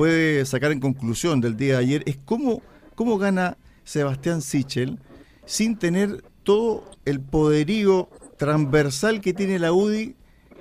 puede 0.00 0.46
sacar 0.46 0.72
en 0.72 0.80
conclusión 0.80 1.42
del 1.42 1.58
día 1.58 1.74
de 1.74 1.80
ayer 1.80 2.02
es 2.06 2.16
cómo, 2.24 2.62
cómo 2.94 3.18
gana 3.18 3.58
Sebastián 3.84 4.40
Sichel 4.40 4.98
sin 5.44 5.76
tener 5.76 6.24
todo 6.42 6.90
el 7.04 7.20
poderío 7.20 8.08
transversal 8.38 9.20
que 9.20 9.34
tiene 9.34 9.58
la 9.58 9.74
UDI 9.74 10.16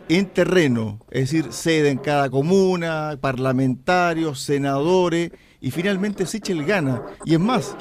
en 0.10 0.26
terreno, 0.26 1.00
es 1.10 1.32
decir, 1.32 1.54
sede 1.54 1.90
en 1.90 2.00
cada 2.00 2.30
comuna, 2.30 3.18
parlamentarios, 3.22 4.42
senadores, 4.42 5.32
y 5.62 5.72
finalmente 5.72 6.26
Sichel 6.26 6.66
gana. 6.66 7.02
Y 7.24 7.36
es 7.36 7.40
más, 7.40 7.78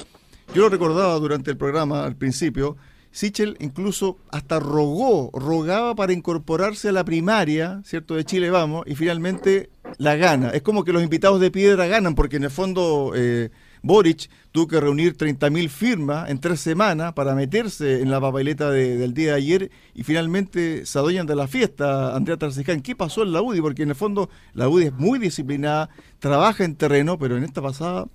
yo 0.55 0.61
lo 0.61 0.69
recordaba 0.69 1.15
durante 1.15 1.51
el 1.51 1.57
programa 1.57 2.05
al 2.05 2.15
principio, 2.15 2.77
Sichel 3.11 3.57
incluso 3.59 4.17
hasta 4.31 4.59
rogó, 4.59 5.31
rogaba 5.33 5.95
para 5.95 6.13
incorporarse 6.13 6.89
a 6.89 6.91
la 6.91 7.03
primaria, 7.03 7.81
¿cierto?, 7.83 8.15
de 8.15 8.25
Chile 8.25 8.49
Vamos, 8.49 8.85
y 8.87 8.95
finalmente 8.95 9.69
la 9.97 10.15
gana. 10.15 10.49
Es 10.49 10.61
como 10.61 10.83
que 10.83 10.93
los 10.93 11.03
invitados 11.03 11.39
de 11.39 11.51
piedra 11.51 11.87
ganan, 11.87 12.15
porque 12.15 12.37
en 12.37 12.43
el 12.43 12.51
fondo 12.51 13.13
eh, 13.15 13.49
Boric 13.81 14.29
tuvo 14.51 14.67
que 14.67 14.79
reunir 14.79 15.17
30.000 15.17 15.69
firmas 15.69 16.29
en 16.29 16.39
tres 16.39 16.59
semanas 16.59 17.13
para 17.13 17.35
meterse 17.35 18.01
en 18.01 18.11
la 18.11 18.21
papeleta 18.21 18.69
del 18.71 19.13
día 19.13 19.31
de 19.31 19.37
ayer 19.37 19.71
y 19.93 20.03
finalmente 20.03 20.85
se 20.85 20.99
adueñan 20.99 21.25
de 21.25 21.35
la 21.35 21.47
fiesta, 21.47 22.15
Andrea 22.15 22.37
Tarciján. 22.37 22.81
¿Qué 22.81 22.95
pasó 22.95 23.23
en 23.23 23.31
la 23.31 23.41
UDI? 23.41 23.61
Porque 23.61 23.83
en 23.83 23.89
el 23.89 23.95
fondo 23.95 24.29
la 24.53 24.69
UDI 24.69 24.87
es 24.87 24.93
muy 24.93 25.19
disciplinada, 25.19 25.89
trabaja 26.19 26.63
en 26.63 26.75
terreno, 26.75 27.17
pero 27.17 27.37
en 27.37 27.43
esta 27.43 27.61
pasada 27.61 28.07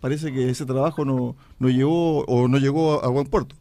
parece 0.00 0.32
que 0.32 0.50
ese 0.50 0.66
trabajo 0.66 1.04
no, 1.04 1.36
no 1.58 1.88
o 1.88 2.48
no 2.48 2.58
llegó 2.58 3.04
a 3.04 3.08
buen 3.08 3.26
puerto. 3.26 3.56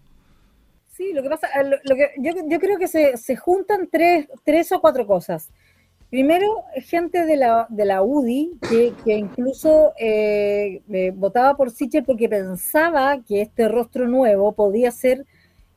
Sí, 1.02 1.14
lo 1.14 1.24
que 1.24 1.30
pasa, 1.30 1.48
lo, 1.64 1.96
que, 1.96 2.12
yo, 2.20 2.60
creo 2.60 2.78
que 2.78 2.88
se, 2.88 3.18
se, 3.18 3.36
juntan 3.36 3.90
tres, 3.92 4.28
tres 4.46 4.72
o 4.72 4.80
cuatro 4.80 5.08
cosas. 5.08 5.50
Primero, 6.12 6.64
gente 6.76 7.26
de 7.26 7.38
la, 7.38 7.66
de 7.70 7.86
la 7.86 8.04
UDI 8.04 8.60
que, 8.70 8.94
que 9.04 9.16
incluso 9.16 9.94
eh, 9.98 10.84
eh, 10.92 11.12
votaba 11.16 11.58
por 11.58 11.72
Sichel 11.72 12.04
porque 12.04 12.30
pensaba 12.30 13.20
que 13.28 13.42
este 13.42 13.68
rostro 13.68 14.08
nuevo 14.08 14.52
podía 14.52 14.92
ser 14.92 15.26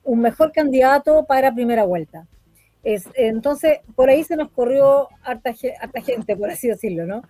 un 0.02 0.20
mejor 0.20 0.52
candidato 0.52 1.24
para 1.24 1.54
primera 1.54 1.84
vuelta. 1.84 2.26
Es, 2.82 3.08
entonces, 3.14 3.78
por 3.96 4.10
ahí 4.10 4.24
se 4.24 4.36
nos 4.36 4.50
corrió 4.50 5.08
harta, 5.22 5.54
harta, 5.80 6.02
gente, 6.02 6.36
por 6.36 6.50
así 6.50 6.68
decirlo, 6.68 7.06
¿no? 7.06 7.22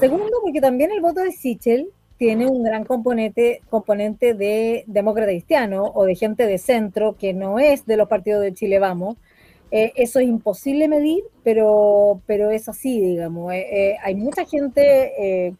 Segundo, 0.00 0.32
porque 0.42 0.60
también 0.60 0.90
el 0.90 1.00
voto 1.00 1.20
de 1.20 1.30
Sichel 1.30 1.92
tiene 2.18 2.46
un 2.46 2.62
gran 2.62 2.84
componente, 2.84 3.60
componente 3.68 4.34
de 4.34 4.84
demócrata 4.86 5.30
cristiano 5.30 5.84
o 5.94 6.04
de 6.04 6.14
gente 6.14 6.46
de 6.46 6.58
centro 6.58 7.16
que 7.16 7.34
no 7.34 7.58
es 7.58 7.84
de 7.86 7.96
los 7.96 8.08
partidos 8.08 8.42
de 8.42 8.54
Chile 8.54 8.78
Vamos. 8.78 9.16
Eh, 9.70 9.92
eso 9.96 10.20
es 10.20 10.26
imposible 10.26 10.88
medir, 10.88 11.24
pero, 11.42 12.20
pero 12.26 12.50
es 12.50 12.68
así, 12.68 13.00
digamos. 13.00 13.52
Eh, 13.52 13.66
eh, 13.70 13.96
hay 14.02 14.14
mucha 14.14 14.44
gente 14.44 15.54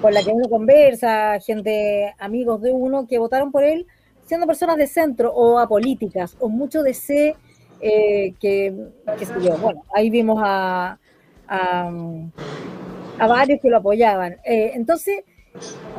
con 0.00 0.14
la 0.14 0.22
que 0.22 0.30
uno 0.30 0.48
conversa, 0.48 1.38
gente, 1.40 2.14
amigos 2.18 2.62
de 2.62 2.72
uno, 2.72 3.06
que 3.06 3.18
votaron 3.18 3.52
por 3.52 3.62
él 3.62 3.86
siendo 4.24 4.46
personas 4.46 4.76
de 4.76 4.86
centro 4.86 5.32
o 5.32 5.58
apolíticas, 5.58 6.36
o 6.38 6.48
mucho 6.48 6.82
de 6.82 6.94
C, 6.94 7.36
que, 7.80 8.40
que 8.40 9.26
yo. 9.42 9.58
Bueno, 9.58 9.84
ahí 9.92 10.08
vimos 10.08 10.40
a, 10.42 10.98
a, 11.48 11.92
a 13.18 13.26
varios 13.26 13.60
que 13.60 13.68
lo 13.68 13.78
apoyaban. 13.78 14.36
entonces, 14.44 15.24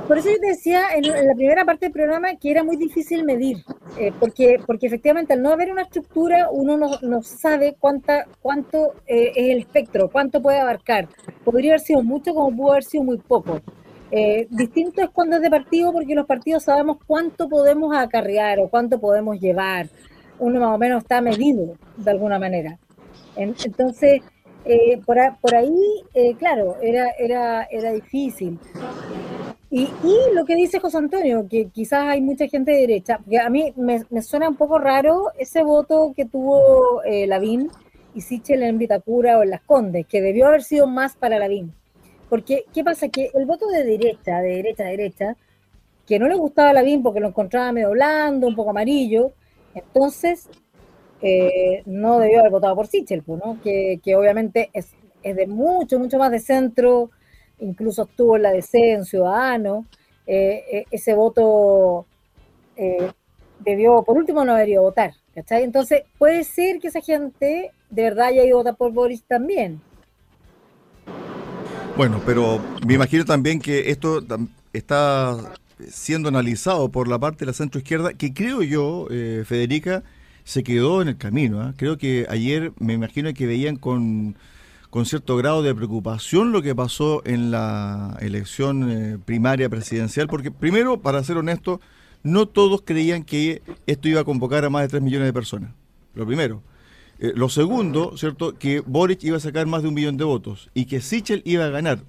por 0.07 0.17
eso 0.17 0.29
yo 0.29 0.39
te 0.39 0.47
decía 0.47 0.87
en, 0.95 1.03
la 1.03 1.33
primera 1.35 1.63
parte 1.63 1.85
del 1.85 1.93
programa 1.93 2.35
que 2.35 2.51
era 2.51 2.63
muy 2.63 2.75
difícil 2.75 3.23
medir, 3.23 3.63
eh, 3.97 4.11
porque, 4.19 4.57
porque 4.65 4.87
efectivamente 4.87 5.33
al 5.33 5.41
no 5.41 5.51
haber 5.51 5.71
una 5.71 5.83
estructura 5.83 6.49
uno 6.51 6.77
no, 6.77 6.99
no 7.01 7.21
sabe 7.21 7.75
cuánta, 7.79 8.27
cuánto 8.41 8.93
eh, 9.07 9.31
es 9.35 9.49
el 9.51 9.59
espectro, 9.59 10.09
cuánto 10.09 10.41
puede 10.41 10.59
abarcar. 10.59 11.07
Podría 11.43 11.73
haber 11.73 11.81
sido 11.81 12.03
mucho 12.03 12.33
como 12.33 12.55
pudo 12.55 12.71
haber 12.71 12.83
sido 12.83 13.03
muy 13.03 13.17
poco. 13.17 13.61
Eh, 14.11 14.47
distinto 14.49 15.01
es 15.01 15.09
cuando 15.11 15.37
es 15.37 15.41
de 15.41 15.49
partido 15.49 15.93
porque 15.93 16.15
los 16.15 16.25
partidos 16.25 16.63
sabemos 16.63 16.97
cuánto 17.07 17.47
podemos 17.47 17.95
acarrear 17.95 18.59
o 18.59 18.69
cuánto 18.69 18.99
podemos 18.99 19.39
llevar. 19.39 19.87
Uno 20.39 20.59
más 20.59 20.75
o 20.75 20.77
menos 20.77 21.03
está 21.03 21.21
medido 21.21 21.75
de 21.97 22.11
alguna 22.11 22.39
manera. 22.39 22.79
entonces, 23.35 24.21
por, 25.05 25.17
por, 25.39 25.55
ahí, 25.55 26.03
claro, 26.37 26.77
era, 26.81 27.11
era, 27.17 27.63
era 27.71 27.93
difícil. 27.93 28.59
Y, 29.73 29.87
lo 30.33 30.43
que 30.43 30.55
dice 30.55 30.81
José 30.81 30.97
Antonio, 30.97 31.47
que 31.49 31.69
quizás 31.69 32.01
hay 32.09 32.19
mucha 32.19 32.45
gente 32.47 32.71
de 32.71 32.81
derecha, 32.81 33.19
porque 33.19 33.39
a 33.39 33.49
mí 33.49 33.73
me, 33.77 34.03
suena 34.21 34.49
un 34.49 34.57
poco 34.57 34.77
raro 34.77 35.31
ese 35.39 35.63
voto 35.63 36.11
que 36.13 36.25
tuvo 36.25 37.01
eh, 37.03 37.25
Lavín 37.25 37.69
y 38.13 38.19
Sichel 38.19 38.63
en 38.63 38.77
Vitacura 38.77 39.39
o 39.39 39.43
en 39.43 39.51
Las 39.51 39.61
Condes, 39.61 40.05
que 40.07 40.21
debió 40.21 40.47
haber 40.47 40.63
sido 40.63 40.87
más 40.87 41.15
para 41.15 41.39
Lavín. 41.39 41.73
Porque, 42.27 42.65
¿qué 42.73 42.83
pasa? 42.83 43.07
Que 43.07 43.29
el 43.33 43.45
voto 43.45 43.65
de 43.69 43.85
derecha, 43.85 44.41
de 44.41 44.57
derecha, 44.57 44.83
de 44.83 44.89
derecha, 44.89 45.37
que 46.05 46.19
no 46.19 46.27
le 46.27 46.35
gustaba 46.35 46.71
a 46.71 46.73
Lavín 46.73 47.01
porque 47.01 47.21
lo 47.21 47.29
encontraba 47.29 47.71
medio 47.71 47.91
blando, 47.91 48.47
un 48.47 48.55
poco 48.55 48.71
amarillo, 48.71 49.31
entonces 49.73 50.49
eh, 51.21 51.81
no 51.85 52.19
debió 52.19 52.41
haber 52.41 52.51
votado 52.51 52.75
por 52.75 52.87
Sichel, 52.87 53.23
pues, 53.23 53.41
¿no? 53.41 53.61
que, 53.61 54.01
que 54.03 54.17
obviamente 54.17 54.69
es 54.73 54.93
de 55.23 55.47
mucho, 55.47 55.97
mucho 55.97 56.17
más 56.17 56.29
de 56.29 56.39
centro, 56.39 57.09
incluso 57.61 58.03
estuvo 58.03 58.35
en 58.35 58.43
la 58.43 58.51
DC 58.51 58.93
en 58.93 59.05
Ciudadano, 59.05 59.85
eh, 60.27 60.63
eh, 60.71 60.85
ese 60.91 61.13
voto 61.13 62.05
eh, 62.75 63.11
debió, 63.59 64.03
por 64.03 64.17
último, 64.17 64.43
no 64.43 64.55
a 64.55 64.65
votar. 64.79 65.13
¿cachai? 65.33 65.63
Entonces, 65.63 66.03
puede 66.17 66.43
ser 66.43 66.79
que 66.79 66.89
esa 66.89 67.01
gente 67.01 67.71
de 67.89 68.03
verdad 68.03 68.27
haya 68.27 68.43
ido 68.43 68.57
a 68.57 68.59
votar 68.59 68.75
por 68.75 68.91
Boris 68.91 69.23
también. 69.23 69.81
Bueno, 71.95 72.21
pero 72.25 72.59
me 72.85 72.95
imagino 72.95 73.25
también 73.25 73.59
que 73.59 73.91
esto 73.91 74.23
está 74.73 75.37
siendo 75.89 76.29
analizado 76.29 76.89
por 76.89 77.07
la 77.07 77.19
parte 77.19 77.39
de 77.39 77.47
la 77.47 77.53
centro 77.53 77.79
izquierda, 77.79 78.13
que 78.13 78.33
creo 78.33 78.61
yo, 78.61 79.07
Federica, 79.45 80.03
se 80.43 80.63
quedó 80.63 81.01
en 81.01 81.09
el 81.09 81.17
camino. 81.17 81.73
Creo 81.77 81.97
que 81.97 82.25
ayer 82.29 82.71
me 82.79 82.93
imagino 82.93 83.33
que 83.33 83.45
veían 83.45 83.75
con 83.75 84.35
con 84.91 85.05
cierto 85.05 85.37
grado 85.37 85.63
de 85.63 85.73
preocupación 85.73 86.51
lo 86.51 86.61
que 86.61 86.75
pasó 86.75 87.21
en 87.25 87.49
la 87.49 88.17
elección 88.19 88.91
eh, 88.91 89.17
primaria 89.23 89.69
presidencial, 89.69 90.27
porque 90.27 90.51
primero, 90.51 91.01
para 91.01 91.23
ser 91.23 91.37
honesto, 91.37 91.79
no 92.23 92.45
todos 92.45 92.81
creían 92.81 93.23
que 93.23 93.61
esto 93.87 94.09
iba 94.09 94.19
a 94.19 94.25
convocar 94.25 94.65
a 94.65 94.69
más 94.69 94.83
de 94.83 94.89
3 94.89 95.01
millones 95.01 95.27
de 95.27 95.33
personas. 95.33 95.71
Lo 96.13 96.27
primero. 96.27 96.61
Eh, 97.19 97.31
lo 97.33 97.47
segundo, 97.47 98.17
¿cierto? 98.17 98.59
Que 98.59 98.81
Boric 98.81 99.23
iba 99.23 99.37
a 99.37 99.39
sacar 99.39 99.65
más 99.65 99.81
de 99.81 99.87
un 99.87 99.93
millón 99.93 100.17
de 100.17 100.25
votos 100.25 100.69
y 100.73 100.85
que 100.85 100.99
Sichel 100.99 101.41
iba 101.45 101.65
a 101.65 101.69
ganar. 101.69 102.03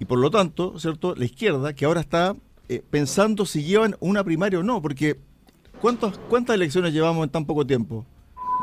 Y 0.00 0.04
por 0.04 0.18
lo 0.18 0.28
tanto, 0.32 0.76
¿cierto? 0.80 1.14
La 1.14 1.26
izquierda, 1.26 1.72
que 1.72 1.84
ahora 1.84 2.00
está 2.00 2.34
eh, 2.68 2.82
pensando 2.90 3.46
si 3.46 3.62
llevan 3.62 3.94
una 4.00 4.24
primaria 4.24 4.58
o 4.58 4.64
no, 4.64 4.82
porque 4.82 5.20
¿cuántas, 5.80 6.18
¿cuántas 6.28 6.56
elecciones 6.56 6.92
llevamos 6.92 7.22
en 7.22 7.30
tan 7.30 7.46
poco 7.46 7.64
tiempo? 7.64 8.04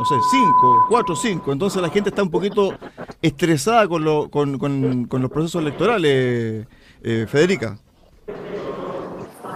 No 0.01 0.05
sé, 0.05 0.15
cinco, 0.31 0.85
cuatro, 0.89 1.15
cinco. 1.15 1.51
Entonces 1.51 1.79
la 1.79 1.89
gente 1.89 2.09
está 2.09 2.23
un 2.23 2.31
poquito 2.31 2.73
estresada 3.21 3.87
con, 3.87 4.03
lo, 4.03 4.31
con, 4.31 5.07
los 5.09 5.31
procesos 5.31 5.61
electorales, 5.61 6.65
eh, 7.03 7.25
Federica. 7.27 7.77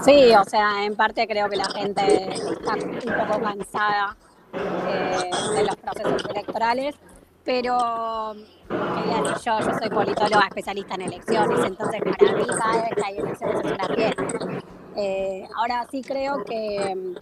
Sí, 0.03 0.31
o 0.39 0.43
sea, 0.43 0.85
en 0.85 0.95
parte 0.95 1.27
creo 1.27 1.49
que 1.49 1.55
la 1.55 1.65
gente 1.65 2.35
está 2.35 2.75
un 2.75 3.27
poco 3.27 3.41
cansada 3.41 4.15
eh, 4.53 5.31
de 5.55 5.63
los 5.63 5.75
procesos 5.77 6.29
electorales, 6.29 6.95
pero 7.43 8.35
yo, 8.35 9.33
yo 9.43 9.79
soy 9.79 9.89
politóloga 9.89 10.45
especialista 10.47 10.93
en 10.93 11.01
elecciones, 11.01 11.59
entonces 11.65 12.01
para 12.01 12.33
mí 12.33 12.45
cada 12.45 12.89
que 12.89 13.03
hay 13.03 13.17
elecciones 13.17 13.65
es 13.65 13.71
una 13.71 13.95
fiesta. 13.95 14.74
Eh, 14.97 15.47
ahora 15.55 15.85
sí 15.91 16.01
creo 16.01 16.43
que, 16.45 17.15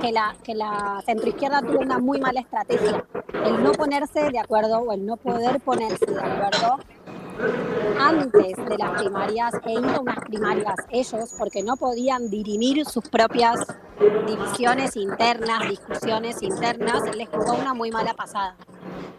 que, 0.00 0.12
la, 0.12 0.36
que 0.44 0.54
la 0.54 1.02
centroizquierda 1.04 1.60
tuvo 1.60 1.80
una 1.80 1.98
muy 1.98 2.20
mala 2.20 2.40
estrategia. 2.40 3.04
El 3.44 3.62
no 3.62 3.72
ponerse 3.72 4.30
de 4.30 4.38
acuerdo 4.38 4.78
o 4.78 4.92
el 4.92 5.04
no 5.04 5.16
poder 5.16 5.60
ponerse 5.60 6.06
de 6.06 6.20
acuerdo 6.20 6.78
antes 7.98 8.56
de 8.56 8.78
las 8.78 9.02
primarias 9.02 9.54
e 9.64 9.72
ir 9.72 9.84
a 9.84 10.00
unas 10.00 10.18
primarias 10.20 10.76
ellos 10.90 11.34
porque 11.38 11.62
no 11.62 11.76
podían 11.76 12.30
dirimir 12.30 12.84
sus 12.86 13.08
propias 13.08 13.66
divisiones 14.26 14.96
internas, 14.96 15.68
discusiones 15.68 16.42
internas, 16.42 17.02
les 17.16 17.28
jugó 17.28 17.54
una 17.54 17.74
muy 17.74 17.90
mala 17.90 18.14
pasada. 18.14 18.56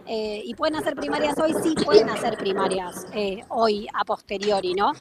Eh, 0.05 0.41
y 0.43 0.53
pueden 0.53 0.75
hacer 0.75 0.95
primarias 0.95 1.39
hoy, 1.39 1.53
sí 1.63 1.75
pueden 1.83 2.09
hacer 2.09 2.37
primarias 2.37 3.07
eh, 3.13 3.41
hoy 3.49 3.87
a 3.93 4.03
posteriori, 4.03 4.73
¿no? 4.73 4.91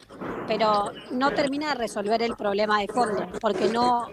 Pero 0.46 0.92
no 1.10 1.32
termina 1.32 1.70
de 1.70 1.74
resolver 1.74 2.22
el 2.22 2.36
problema 2.36 2.80
de 2.80 2.88
fondo, 2.88 3.26
porque 3.40 3.68
no, 3.68 4.06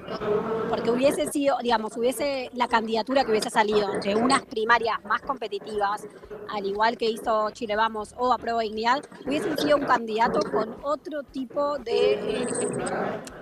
porque 0.67 0.89
hubiese 0.89 1.27
sido, 1.27 1.57
digamos, 1.61 1.95
hubiese 1.95 2.49
la 2.53 2.67
candidatura 2.67 3.23
que 3.23 3.31
hubiese 3.31 3.49
salido 3.49 3.93
entre 3.93 4.15
unas 4.15 4.43
primarias 4.45 4.97
más 5.05 5.21
competitivas, 5.21 6.07
al 6.49 6.65
igual 6.65 6.97
que 6.97 7.09
hizo 7.09 7.51
Chile 7.51 7.75
Vamos 7.75 8.15
o 8.17 8.33
Aprueba 8.33 8.61
Dignidad, 8.61 9.03
hubiese 9.25 9.55
sido 9.57 9.77
un 9.77 9.85
candidato 9.85 10.39
con 10.51 10.75
otro 10.81 11.21
tipo 11.23 11.77
de 11.77 12.13
eh, 12.13 12.47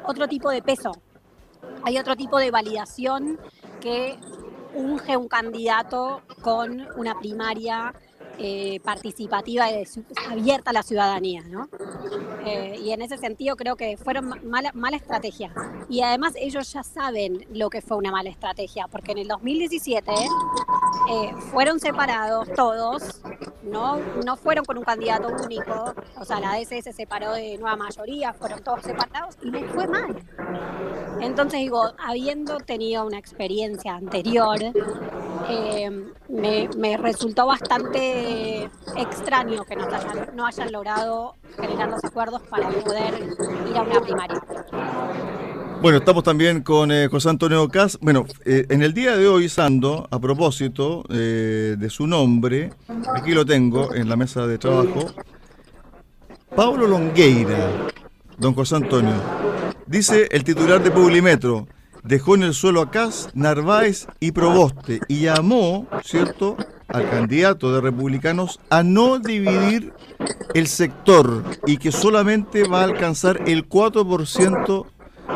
otro 0.05 0.27
tipo 0.27 0.49
de 0.49 0.61
peso. 0.61 0.91
Hay 1.83 1.97
otro 1.97 2.15
tipo 2.15 2.37
de 2.37 2.51
validación 2.51 3.39
que 3.79 4.17
unge 4.73 5.15
un 5.15 5.27
candidato 5.27 6.21
con 6.41 6.87
una 6.95 7.17
primaria 7.17 7.93
eh, 8.37 8.79
participativa 8.83 9.65
abierta 10.29 10.69
a 10.69 10.73
la 10.73 10.83
ciudadanía, 10.83 11.43
¿no? 11.43 11.69
Eh, 12.47 12.79
y 12.81 12.91
en 12.91 13.01
ese 13.01 13.17
sentido 13.17 13.55
creo 13.55 13.75
que 13.75 13.97
fueron 13.97 14.33
mala, 14.43 14.71
mala 14.73 14.97
estrategia. 14.97 15.53
Y 15.89 16.01
además 16.01 16.33
ellos 16.37 16.71
ya 16.71 16.83
saben 16.83 17.45
lo 17.51 17.69
que 17.69 17.81
fue 17.81 17.97
una 17.97 18.11
mala 18.11 18.29
estrategia, 18.29 18.87
porque 18.87 19.11
en 19.11 19.19
el 19.19 19.27
2017 19.27 20.11
eh, 20.11 21.33
fueron 21.51 21.79
separados 21.79 22.47
todos, 22.53 23.21
¿no? 23.63 23.97
no 24.25 24.35
fueron 24.37 24.65
con 24.65 24.77
un 24.77 24.83
candidato 24.83 25.29
único, 25.43 25.93
o 26.19 26.25
sea, 26.25 26.39
la 26.39 26.57
DSS 26.57 26.83
se 26.83 26.93
separó 26.93 27.33
de 27.33 27.57
nueva 27.57 27.75
mayoría, 27.75 28.33
fueron 28.33 28.63
todos 28.63 28.81
separados 28.81 29.37
y 29.41 29.51
les 29.51 29.69
fue 29.71 29.87
mal. 29.87 30.15
Entonces 31.21 31.59
digo, 31.59 31.91
habiendo 31.97 32.59
tenido 32.59 33.05
una 33.05 33.17
experiencia 33.17 33.95
anterior, 33.95 34.59
me, 36.29 36.69
me 36.77 36.97
resultó 36.97 37.47
bastante 37.47 38.69
extraño 38.95 39.63
que 39.65 39.75
no 40.35 40.45
hayan, 40.45 40.71
logrado 40.71 41.35
generar 41.59 41.89
los 41.89 42.03
acuerdos 42.03 42.41
para 42.49 42.69
poder 42.69 43.13
ir 43.69 43.77
a 43.77 43.81
una 43.81 44.01
primaria. 44.01 44.41
Bueno, 45.81 45.99
estamos 45.99 46.23
también 46.23 46.63
con 46.63 46.91
eh, 46.91 47.07
José 47.07 47.29
Antonio 47.29 47.69
Cas. 47.69 47.99
Bueno, 48.01 48.25
eh, 48.45 48.65
en 48.69 48.81
el 48.81 48.93
día 48.93 49.15
de 49.15 49.27
hoy, 49.27 49.47
Sando, 49.47 50.07
a 50.09 50.19
propósito 50.19 51.03
eh, 51.09 51.75
de 51.77 51.89
su 51.89 52.07
nombre, 52.07 52.71
aquí 53.15 53.31
lo 53.33 53.45
tengo 53.45 53.93
en 53.93 54.09
la 54.09 54.15
mesa 54.15 54.47
de 54.47 54.57
trabajo, 54.57 55.11
Pablo 56.55 56.87
Longueira, 56.87 57.87
don 58.37 58.55
José 58.55 58.77
Antonio, 58.77 59.13
dice 59.85 60.27
el 60.31 60.43
titular 60.43 60.81
de 60.81 60.89
Publimetro, 60.89 61.67
dejó 62.07 62.35
en 62.35 62.43
el 62.43 62.53
suelo 62.53 62.81
a 62.81 62.89
Cas, 62.89 63.29
Narváez 63.33 64.07
y 64.19 64.31
Proboste 64.31 65.01
y 65.07 65.21
llamó, 65.21 65.87
¿cierto?, 66.03 66.55
al 66.87 67.09
candidato 67.09 67.73
de 67.73 67.81
republicanos 67.81 68.61
a 68.69 68.81
no 68.81 69.19
dividir 69.19 69.91
el 70.53 70.67
sector 70.67 71.43
y 71.65 71.77
que 71.77 71.91
solamente 71.91 72.65
va 72.65 72.81
a 72.81 72.85
alcanzar 72.85 73.41
el 73.45 73.67
4% 73.67 74.85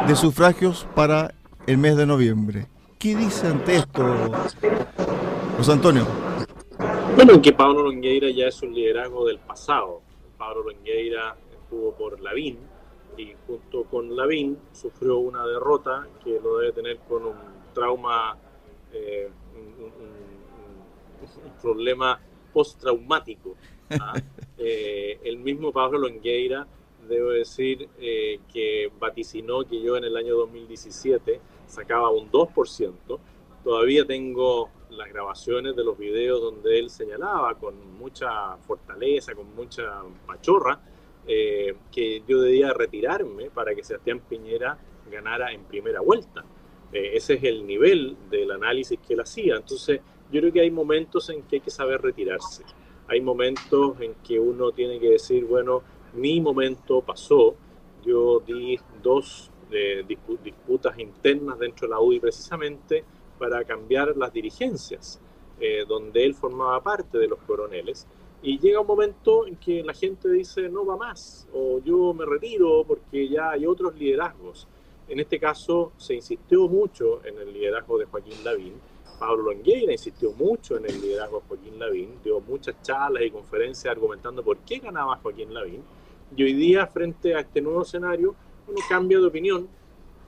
de 0.08 0.16
sufragios 0.16 0.88
para 0.96 1.34
el 1.68 1.78
mes 1.78 1.98
de 1.98 2.06
noviembre. 2.06 2.68
¿Qué 2.98 3.18
dice 3.18 3.48
ante 3.48 3.76
esto, 3.76 4.32
José 5.58 5.72
Antonio? 5.74 6.08
Bueno, 7.16 7.42
que 7.42 7.52
Pablo 7.52 7.84
Longueira 7.84 8.30
ya 8.30 8.48
es 8.48 8.62
un 8.62 8.74
liderazgo 8.74 9.28
del 9.28 9.40
pasado. 9.40 10.02
Pablo 10.38 10.64
Longueira 10.72 11.36
estuvo 11.52 11.94
por 11.96 12.22
Lavín 12.22 12.71
y 13.22 13.36
junto 13.46 13.84
con 13.84 14.16
Lavín 14.16 14.58
sufrió 14.72 15.20
una 15.20 15.46
derrota 15.46 16.08
que 16.24 16.40
lo 16.40 16.58
debe 16.58 16.72
tener 16.72 16.98
con 17.08 17.26
un 17.26 17.36
trauma, 17.74 18.36
eh, 18.92 19.30
un, 19.56 19.92
problema 21.62 22.20
postraumático. 22.54 23.56
¿ah? 24.00 24.14
Eh, 24.64 25.20
el 25.24 25.40
mismo 25.40 25.72
Pablo 25.72 25.98
Longueira, 25.98 26.68
debo 27.10 27.32
decir, 27.32 27.90
eh, 28.00 28.42
que 28.54 28.92
vaticinó 29.00 29.64
que 29.64 29.82
yo 29.82 29.98
en 29.98 30.04
el 30.04 30.16
año 30.16 30.36
2017 30.36 31.42
sacaba 31.66 32.12
un 32.12 32.30
2%. 32.30 33.20
Todavía 33.64 34.06
tengo 34.06 34.70
las 34.92 35.10
grabaciones 35.10 35.76
de 35.76 35.84
los 35.84 35.98
videos 35.98 36.40
donde 36.42 36.78
él 36.78 36.92
señalaba 36.92 37.56
con 37.56 37.98
mucha 37.98 38.56
fortaleza, 38.58 39.34
con 39.34 39.56
mucha 39.56 40.04
pachorra, 40.28 40.80
eh, 41.34 41.76
que 41.90 42.24
yo 42.28 42.42
debía 42.42 42.74
retirarme 42.74 43.50
para 43.50 43.74
que 43.74 43.86
Sebastián 43.86 44.20
Piñera 44.28 44.78
ganara 45.10 45.54
en 45.54 45.64
primera 45.64 46.02
vuelta. 46.02 46.44
Eh, 46.92 47.12
ese 47.14 47.36
es 47.36 47.44
el 47.46 47.66
nivel 47.66 48.18
del 48.30 48.52
análisis 48.52 49.00
que 49.00 49.14
él 49.14 49.22
hacía. 49.22 49.56
Entonces, 49.56 50.02
yo 50.30 50.42
creo 50.42 50.52
que 50.52 50.60
hay 50.60 50.72
momentos 50.72 51.30
en 51.30 51.44
que 51.44 51.56
hay 51.58 51.62
que 51.62 51.72
saber 51.72 52.02
retirarse. 52.02 52.64
Hay 53.08 53.22
momentos 53.22 54.02
en 54.02 54.16
que 54.16 54.42
uno 54.42 54.74
tiene 54.74 55.00
que 55.00 55.12
decir, 55.12 55.46
bueno, 55.46 55.84
mi 56.14 56.42
momento 56.42 57.00
pasó. 57.02 57.56
Yo 58.04 58.42
di 58.46 58.78
dos 59.02 59.52
eh, 59.72 60.04
disputas 60.44 61.00
internas 61.00 61.60
dentro 61.60 61.88
de 61.88 61.92
la 61.94 62.02
UDI 62.02 62.20
precisamente 62.20 63.06
para 63.40 63.64
cambiar 63.64 64.18
las 64.18 64.34
dirigencias, 64.34 65.22
eh, 65.62 65.86
donde 65.88 66.26
él 66.26 66.34
formaba 66.34 66.84
parte 66.84 67.18
de 67.18 67.28
los 67.30 67.40
coroneles. 67.40 68.06
Y 68.44 68.58
llega 68.60 68.80
un 68.80 68.88
momento 68.88 69.46
en 69.46 69.56
que 69.56 69.84
la 69.84 69.94
gente 69.94 70.30
dice, 70.30 70.68
no 70.68 70.86
va 70.86 70.98
más, 70.98 71.48
o 71.54 71.80
yo 71.80 72.14
me 72.14 72.26
retiro 72.26 72.84
porque 72.88 73.30
ya 73.30 73.52
hay 73.52 73.68
otros 73.68 73.96
liderazgos. 73.96 74.68
En 75.08 75.20
este 75.20 75.40
caso 75.40 75.92
se 75.98 76.16
insistió 76.16 76.68
mucho 76.68 77.24
en 77.26 77.38
el 77.38 77.54
liderazgo 77.54 77.98
de 78.00 78.06
Joaquín 78.06 78.44
Lavín. 78.44 78.74
Pablo 79.20 79.52
Longueira 79.52 79.92
insistió 79.92 80.32
mucho 80.32 80.78
en 80.78 80.86
el 80.86 81.00
liderazgo 81.00 81.42
de 81.42 81.48
Joaquín 81.50 81.78
Lavín, 81.78 82.10
dio 82.24 82.40
muchas 82.40 82.82
charlas 82.82 83.22
y 83.24 83.30
conferencias 83.30 83.92
argumentando 83.92 84.44
por 84.44 84.58
qué 84.60 84.80
ganaba 84.80 85.18
Joaquín 85.18 85.54
Lavín. 85.54 85.84
Y 86.36 86.44
hoy 86.44 86.54
día, 86.54 86.88
frente 86.88 87.36
a 87.36 87.42
este 87.42 87.62
nuevo 87.62 87.84
escenario, 87.84 88.34
uno 88.68 88.78
cambia 88.90 89.20
de 89.20 89.26
opinión, 89.28 89.68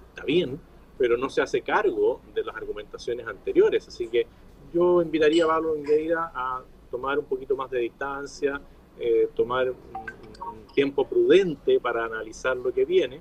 está 0.10 0.24
bien, 0.24 0.60
pero 0.98 1.18
no 1.18 1.30
se 1.30 1.42
hace 1.42 1.62
cargo 1.62 2.22
de 2.36 2.44
las 2.44 2.56
argumentaciones 2.56 3.26
anteriores. 3.26 3.88
Así 3.88 4.08
que 4.08 4.28
yo 4.74 5.02
invitaría 5.02 5.46
a 5.46 5.48
Pablo 5.48 5.76
Engueira 5.76 6.32
a 6.36 6.62
tomar 6.94 7.18
un 7.18 7.26
poquito 7.26 7.56
más 7.56 7.72
de 7.72 7.80
distancia, 7.80 8.62
eh, 9.00 9.28
tomar 9.36 9.72
un, 9.72 10.64
tiempo 10.76 11.08
prudente 11.08 11.80
para 11.80 12.06
analizar 12.06 12.56
lo 12.56 12.72
que 12.72 12.86
viene. 12.86 13.20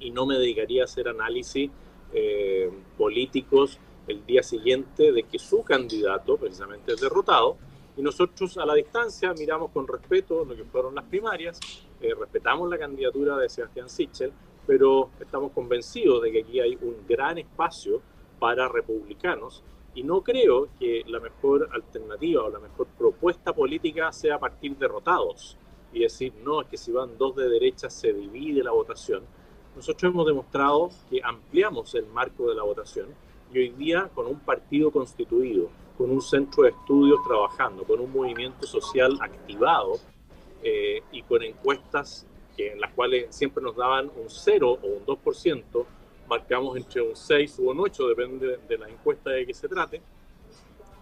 Y 0.00 0.10
no 0.10 0.24
me 0.24 0.36
dedicaría 0.36 0.82
a 0.82 0.84
hacer 0.84 1.08
análisis 1.08 1.70
eh, 2.12 2.70
políticos 2.96 3.78
el 4.06 4.24
día 4.24 4.42
siguiente 4.42 5.12
de 5.12 5.22
que 5.24 5.38
su 5.38 5.62
candidato 5.62 6.38
precisamente 6.38 6.92
es 6.92 7.00
derrotado. 7.00 7.56
Y 7.96 8.02
nosotros 8.02 8.56
a 8.56 8.64
la 8.64 8.74
distancia 8.74 9.34
miramos 9.34 9.70
con 9.70 9.86
respeto 9.86 10.44
lo 10.46 10.56
que 10.56 10.64
fueron 10.64 10.94
las 10.94 11.04
primarias, 11.04 11.60
eh, 12.00 12.14
respetamos 12.18 12.70
la 12.70 12.78
candidatura 12.78 13.36
de 13.36 13.48
Sebastián 13.48 13.90
Sichel, 13.90 14.32
pero 14.66 15.10
estamos 15.20 15.52
convencidos 15.52 16.22
de 16.22 16.32
que 16.32 16.40
aquí 16.40 16.60
hay 16.60 16.78
un 16.80 16.96
gran 17.06 17.36
espacio 17.38 18.00
para 18.38 18.68
republicanos 18.68 19.62
y 19.98 20.04
no 20.04 20.22
creo 20.22 20.68
que 20.78 21.02
la 21.08 21.18
mejor 21.18 21.68
alternativa 21.72 22.44
o 22.44 22.50
la 22.50 22.60
mejor 22.60 22.86
propuesta 22.96 23.52
política 23.52 24.12
sea 24.12 24.38
partir 24.38 24.76
derrotados 24.76 25.56
y 25.92 26.00
decir, 26.00 26.32
no, 26.44 26.60
es 26.62 26.68
que 26.68 26.76
si 26.76 26.92
van 26.92 27.18
dos 27.18 27.34
de 27.34 27.48
derecha 27.48 27.90
se 27.90 28.12
divide 28.12 28.62
la 28.62 28.70
votación. 28.70 29.24
Nosotros 29.74 30.12
hemos 30.12 30.24
demostrado 30.24 30.90
que 31.10 31.20
ampliamos 31.20 31.96
el 31.96 32.06
marco 32.06 32.48
de 32.48 32.54
la 32.54 32.62
votación 32.62 33.08
y 33.52 33.58
hoy 33.58 33.70
día 33.70 34.08
con 34.14 34.28
un 34.28 34.38
partido 34.38 34.92
constituido, 34.92 35.68
con 35.96 36.12
un 36.12 36.22
centro 36.22 36.62
de 36.62 36.70
estudios 36.70 37.18
trabajando, 37.26 37.82
con 37.82 37.98
un 37.98 38.12
movimiento 38.12 38.68
social 38.68 39.18
activado 39.20 39.98
eh, 40.62 41.02
y 41.10 41.22
con 41.22 41.42
encuestas 41.42 42.24
en 42.56 42.80
las 42.80 42.92
cuales 42.92 43.34
siempre 43.34 43.64
nos 43.64 43.74
daban 43.74 44.12
un 44.14 44.28
0 44.28 44.78
o 44.80 44.86
un 44.86 45.04
2%, 45.04 45.86
marcamos 46.28 46.76
entre 46.76 47.02
un 47.02 47.16
6 47.16 47.58
o 47.60 47.62
un 47.70 47.80
8, 47.80 48.08
depende 48.08 48.58
de 48.68 48.78
la 48.78 48.88
encuesta 48.88 49.30
de 49.30 49.46
que 49.46 49.54
se 49.54 49.68
trate, 49.68 50.02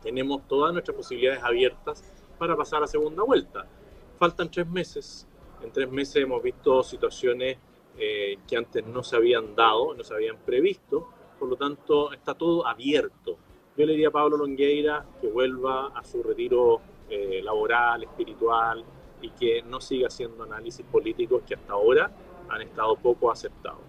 tenemos 0.02 0.46
todas 0.46 0.72
nuestras 0.72 0.96
posibilidades 0.96 1.42
abiertas 1.42 2.02
para 2.38 2.56
pasar 2.56 2.82
a 2.82 2.86
segunda 2.86 3.22
vuelta. 3.24 3.66
Faltan 4.18 4.50
tres 4.50 4.66
meses, 4.68 5.26
en 5.62 5.72
tres 5.72 5.90
meses 5.90 6.16
hemos 6.16 6.42
visto 6.42 6.82
situaciones 6.82 7.58
eh, 7.98 8.38
que 8.46 8.56
antes 8.56 8.86
no 8.86 9.02
se 9.02 9.16
habían 9.16 9.54
dado, 9.56 9.94
no 9.94 10.04
se 10.04 10.14
habían 10.14 10.36
previsto, 10.36 11.08
por 11.38 11.48
lo 11.48 11.56
tanto 11.56 12.12
está 12.12 12.34
todo 12.34 12.66
abierto. 12.66 13.36
Yo 13.76 13.84
le 13.84 13.92
diría 13.92 14.08
a 14.08 14.10
Pablo 14.12 14.36
Longueira 14.36 15.04
que 15.20 15.28
vuelva 15.28 15.88
a 15.88 16.04
su 16.04 16.22
retiro 16.22 16.80
eh, 17.10 17.40
laboral, 17.42 18.02
espiritual, 18.04 18.84
y 19.20 19.30
que 19.30 19.62
no 19.62 19.80
siga 19.80 20.08
haciendo 20.08 20.44
análisis 20.44 20.84
políticos 20.86 21.42
que 21.46 21.54
hasta 21.54 21.72
ahora 21.72 22.10
han 22.48 22.62
estado 22.62 22.96
poco 22.96 23.30
aceptados. 23.30 23.80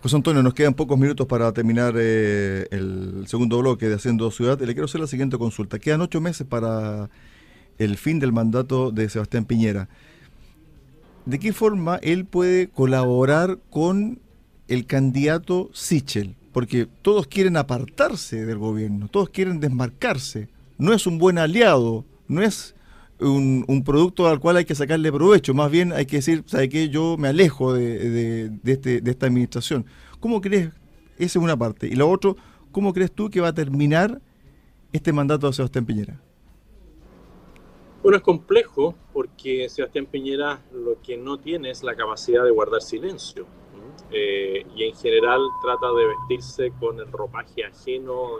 José 0.00 0.14
Antonio, 0.14 0.44
nos 0.44 0.54
quedan 0.54 0.74
pocos 0.74 0.96
minutos 0.96 1.26
para 1.26 1.52
terminar 1.52 1.94
eh, 1.96 2.68
el 2.70 3.24
segundo 3.26 3.58
bloque 3.58 3.88
de 3.88 3.96
Haciendo 3.96 4.30
Ciudad. 4.30 4.56
Y 4.60 4.66
le 4.66 4.72
quiero 4.72 4.84
hacer 4.84 5.00
la 5.00 5.08
siguiente 5.08 5.38
consulta. 5.38 5.80
Quedan 5.80 6.02
ocho 6.02 6.20
meses 6.20 6.46
para 6.46 7.10
el 7.78 7.96
fin 7.96 8.20
del 8.20 8.32
mandato 8.32 8.92
de 8.92 9.08
Sebastián 9.08 9.44
Piñera. 9.44 9.88
¿De 11.26 11.40
qué 11.40 11.52
forma 11.52 11.96
él 11.96 12.26
puede 12.26 12.68
colaborar 12.68 13.58
con 13.70 14.20
el 14.68 14.86
candidato 14.86 15.68
Sichel? 15.72 16.36
Porque 16.52 16.86
todos 17.02 17.26
quieren 17.26 17.56
apartarse 17.56 18.46
del 18.46 18.58
gobierno, 18.58 19.08
todos 19.08 19.30
quieren 19.30 19.58
desmarcarse. 19.58 20.48
No 20.78 20.92
es 20.92 21.08
un 21.08 21.18
buen 21.18 21.38
aliado, 21.38 22.04
no 22.28 22.40
es 22.40 22.76
un, 23.20 23.82
producto 23.84 24.28
al 24.28 24.40
cual 24.40 24.56
hay 24.56 24.64
que 24.64 24.74
sacarle 24.74 25.12
provecho. 25.12 25.54
Más 25.54 25.70
bien 25.70 25.92
hay 25.92 26.06
que 26.06 26.16
decir, 26.16 26.44
¿sabe 26.46 26.68
qué? 26.68 26.88
Yo 26.88 27.16
me 27.16 27.28
alejo 27.28 27.72
de, 27.72 28.50
este, 28.64 29.00
de 29.00 29.10
esta 29.10 29.26
administración. 29.26 29.86
¿Cómo 30.20 30.40
crees? 30.40 30.70
Esa 31.16 31.38
es 31.38 31.44
una 31.44 31.56
parte. 31.56 31.86
Y 31.86 31.96
lo 31.96 32.08
otro, 32.08 32.36
¿cómo 32.70 32.92
crees 32.92 33.12
tú 33.12 33.30
que 33.30 33.40
va 33.40 33.48
a 33.48 33.54
terminar 33.54 34.20
este 34.92 35.12
mandato 35.12 35.46
de 35.46 35.52
Sebastián 35.52 35.84
Piñera? 35.84 36.20
Bueno, 38.02 38.16
es 38.16 38.22
complejo 38.22 38.94
porque 39.12 39.68
Sebastián 39.68 40.06
Piñera 40.06 40.60
lo 40.72 41.00
que 41.02 41.16
no 41.16 41.38
tiene 41.38 41.70
es 41.70 41.82
la 41.82 41.96
capacidad 41.96 42.44
de 42.44 42.50
guardar 42.50 42.80
silencio. 42.80 43.46
Eh, 44.10 44.64
y 44.74 44.84
en 44.84 44.94
general 44.94 45.40
trata 45.60 45.92
de 45.92 46.06
vestirse 46.06 46.72
con 46.78 46.98
el 47.00 47.10
ropaje 47.10 47.64
ajeno, 47.64 48.38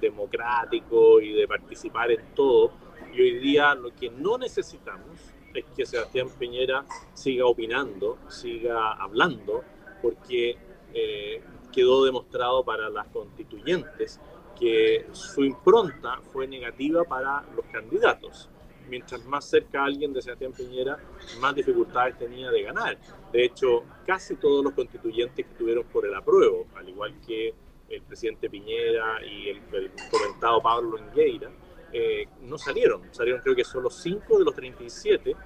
democrático 0.00 1.20
y 1.20 1.32
de 1.32 1.48
participar 1.48 2.10
en 2.10 2.20
todo 2.34 2.70
y 3.16 3.20
hoy 3.20 3.38
día 3.38 3.74
lo 3.74 3.94
que 3.94 4.10
no 4.10 4.36
necesitamos 4.36 5.32
es 5.54 5.64
que 5.74 5.86
Sebastián 5.86 6.28
Piñera 6.38 6.84
siga 7.14 7.46
opinando, 7.46 8.18
siga 8.28 8.92
hablando, 8.92 9.64
porque 10.02 10.58
eh, 10.92 11.40
quedó 11.72 12.04
demostrado 12.04 12.62
para 12.62 12.90
las 12.90 13.06
constituyentes 13.08 14.20
que 14.58 15.06
su 15.12 15.44
impronta 15.44 16.20
fue 16.32 16.46
negativa 16.46 17.04
para 17.04 17.42
los 17.54 17.64
candidatos. 17.66 18.50
Mientras 18.88 19.24
más 19.24 19.46
cerca 19.46 19.84
alguien 19.84 20.12
de 20.12 20.20
Sebastián 20.20 20.52
Piñera, 20.52 20.98
más 21.40 21.54
dificultades 21.54 22.18
tenía 22.18 22.50
de 22.50 22.62
ganar. 22.62 22.98
De 23.32 23.44
hecho, 23.44 23.84
casi 24.06 24.36
todos 24.36 24.62
los 24.62 24.74
constituyentes 24.74 25.46
que 25.46 25.54
tuvieron 25.54 25.84
por 25.84 26.06
el 26.06 26.14
apruebo, 26.14 26.66
al 26.76 26.88
igual 26.88 27.14
que 27.26 27.54
el 27.88 28.02
presidente 28.02 28.50
Piñera 28.50 29.24
y 29.24 29.48
el, 29.48 29.62
el 29.72 29.90
comentado 30.10 30.60
Pablo 30.62 30.98
Longueira, 30.98 31.50
eh, 31.92 32.26
no 32.42 32.58
salieron. 32.58 33.02
Salieron 33.12 33.40
creo 33.42 33.54
que 33.54 33.64
solo 33.64 33.90
5 33.90 34.38
de 34.38 34.44
los 34.44 34.54
37 34.54 35.36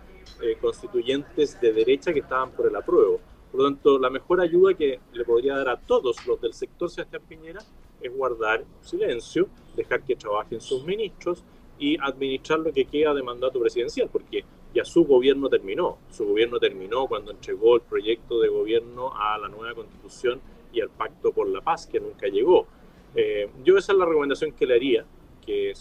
eh, 0.42 0.56
constituyentes 0.60 1.60
de 1.60 1.72
derecha 1.72 2.12
que 2.12 2.20
estaban 2.20 2.52
por 2.52 2.66
el 2.66 2.76
apruebo. 2.76 3.20
Por 3.50 3.60
lo 3.60 3.68
tanto, 3.68 3.98
la 3.98 4.10
mejor 4.10 4.40
ayuda 4.40 4.74
que 4.74 5.00
le 5.12 5.24
podría 5.24 5.56
dar 5.56 5.68
a 5.70 5.76
todos 5.76 6.24
los 6.26 6.40
del 6.40 6.54
sector 6.54 6.88
Sebastián 6.88 7.22
Piñera 7.28 7.60
es 8.00 8.14
guardar 8.14 8.64
silencio, 8.80 9.48
dejar 9.76 10.02
que 10.02 10.16
trabajen 10.16 10.60
sus 10.60 10.84
ministros 10.84 11.44
y 11.78 11.98
administrar 12.00 12.60
lo 12.60 12.72
que 12.72 12.84
queda 12.84 13.12
de 13.14 13.22
mandato 13.22 13.58
presidencial, 13.58 14.08
porque 14.10 14.44
ya 14.74 14.84
su 14.84 15.04
gobierno 15.04 15.48
terminó. 15.48 15.98
Su 16.10 16.26
gobierno 16.26 16.58
terminó 16.58 17.06
cuando 17.06 17.32
entregó 17.32 17.76
el 17.76 17.82
proyecto 17.82 18.38
de 18.40 18.48
gobierno 18.48 19.12
a 19.16 19.36
la 19.38 19.48
nueva 19.48 19.74
constitución 19.74 20.40
y 20.72 20.80
al 20.80 20.90
pacto 20.90 21.32
por 21.32 21.48
la 21.48 21.60
paz 21.60 21.86
que 21.86 21.98
nunca 21.98 22.28
llegó. 22.28 22.66
Eh, 23.14 23.50
yo 23.64 23.76
esa 23.76 23.92
es 23.92 23.98
la 23.98 24.04
recomendación 24.04 24.52
que 24.52 24.66
le 24.66 24.74
haría, 24.74 25.04
que 25.44 25.72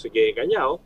se 0.00 0.10
quede 0.10 0.34
callado 0.34 0.80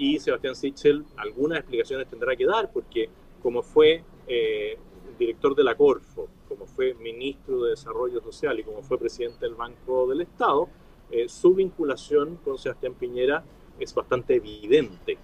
y 0.00 0.18
Sebastián 0.18 0.54
Sichel 0.56 1.04
algunas 1.16 1.58
explicaciones 1.58 2.08
tendrá 2.08 2.34
que 2.34 2.46
dar 2.46 2.72
porque 2.72 3.10
como 3.42 3.62
fue 3.62 4.02
eh, 4.26 4.78
director 5.18 5.54
de 5.54 5.62
la 5.62 5.76
Corfo, 5.76 6.28
como 6.48 6.66
fue 6.66 6.94
ministro 6.94 7.64
de 7.64 7.70
Desarrollo 7.70 8.22
Social 8.22 8.58
y 8.58 8.62
como 8.62 8.82
fue 8.82 8.98
presidente 8.98 9.44
del 9.44 9.54
Banco 9.54 10.06
del 10.06 10.22
Estado, 10.22 10.68
eh, 11.10 11.28
su 11.28 11.54
vinculación 11.54 12.36
con 12.44 12.56
Sebastián 12.56 12.94
Piñera 12.94 13.44
es 13.78 13.94
bastante 13.94 14.36
evidente. 14.36 15.18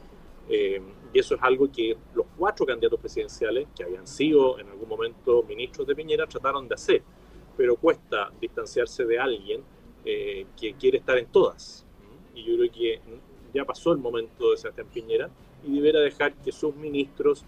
Eh, 0.48 0.80
y 1.12 1.18
eso 1.18 1.36
es 1.36 1.42
algo 1.42 1.70
que 1.72 1.96
los 2.14 2.26
cuatro 2.36 2.66
candidatos 2.66 3.00
presidenciales, 3.00 3.68
que 3.74 3.84
habían 3.84 4.06
sido 4.06 4.58
en 4.58 4.68
algún 4.68 4.88
momento 4.88 5.42
ministros 5.42 5.86
de 5.86 5.94
Piñera, 5.96 6.26
trataron 6.26 6.68
de 6.68 6.74
hacer. 6.74 7.02
Pero 7.56 7.76
cuesta 7.76 8.30
distanciarse 8.38 9.04
de 9.04 9.18
alguien 9.18 9.62
que 10.04 10.74
quiere 10.78 10.98
estar 10.98 11.18
en 11.18 11.26
todas. 11.26 11.84
Y 12.32 12.44
yo 12.44 12.56
creo 12.56 12.70
que 12.70 13.00
ya 13.56 13.64
pasó 13.64 13.92
el 13.92 13.98
momento 13.98 14.50
de 14.50 14.56
Sebastián 14.56 14.86
Piñera 14.92 15.30
y 15.66 15.74
deberá 15.74 16.00
dejar 16.00 16.34
que 16.34 16.52
sus 16.52 16.74
ministros, 16.76 17.44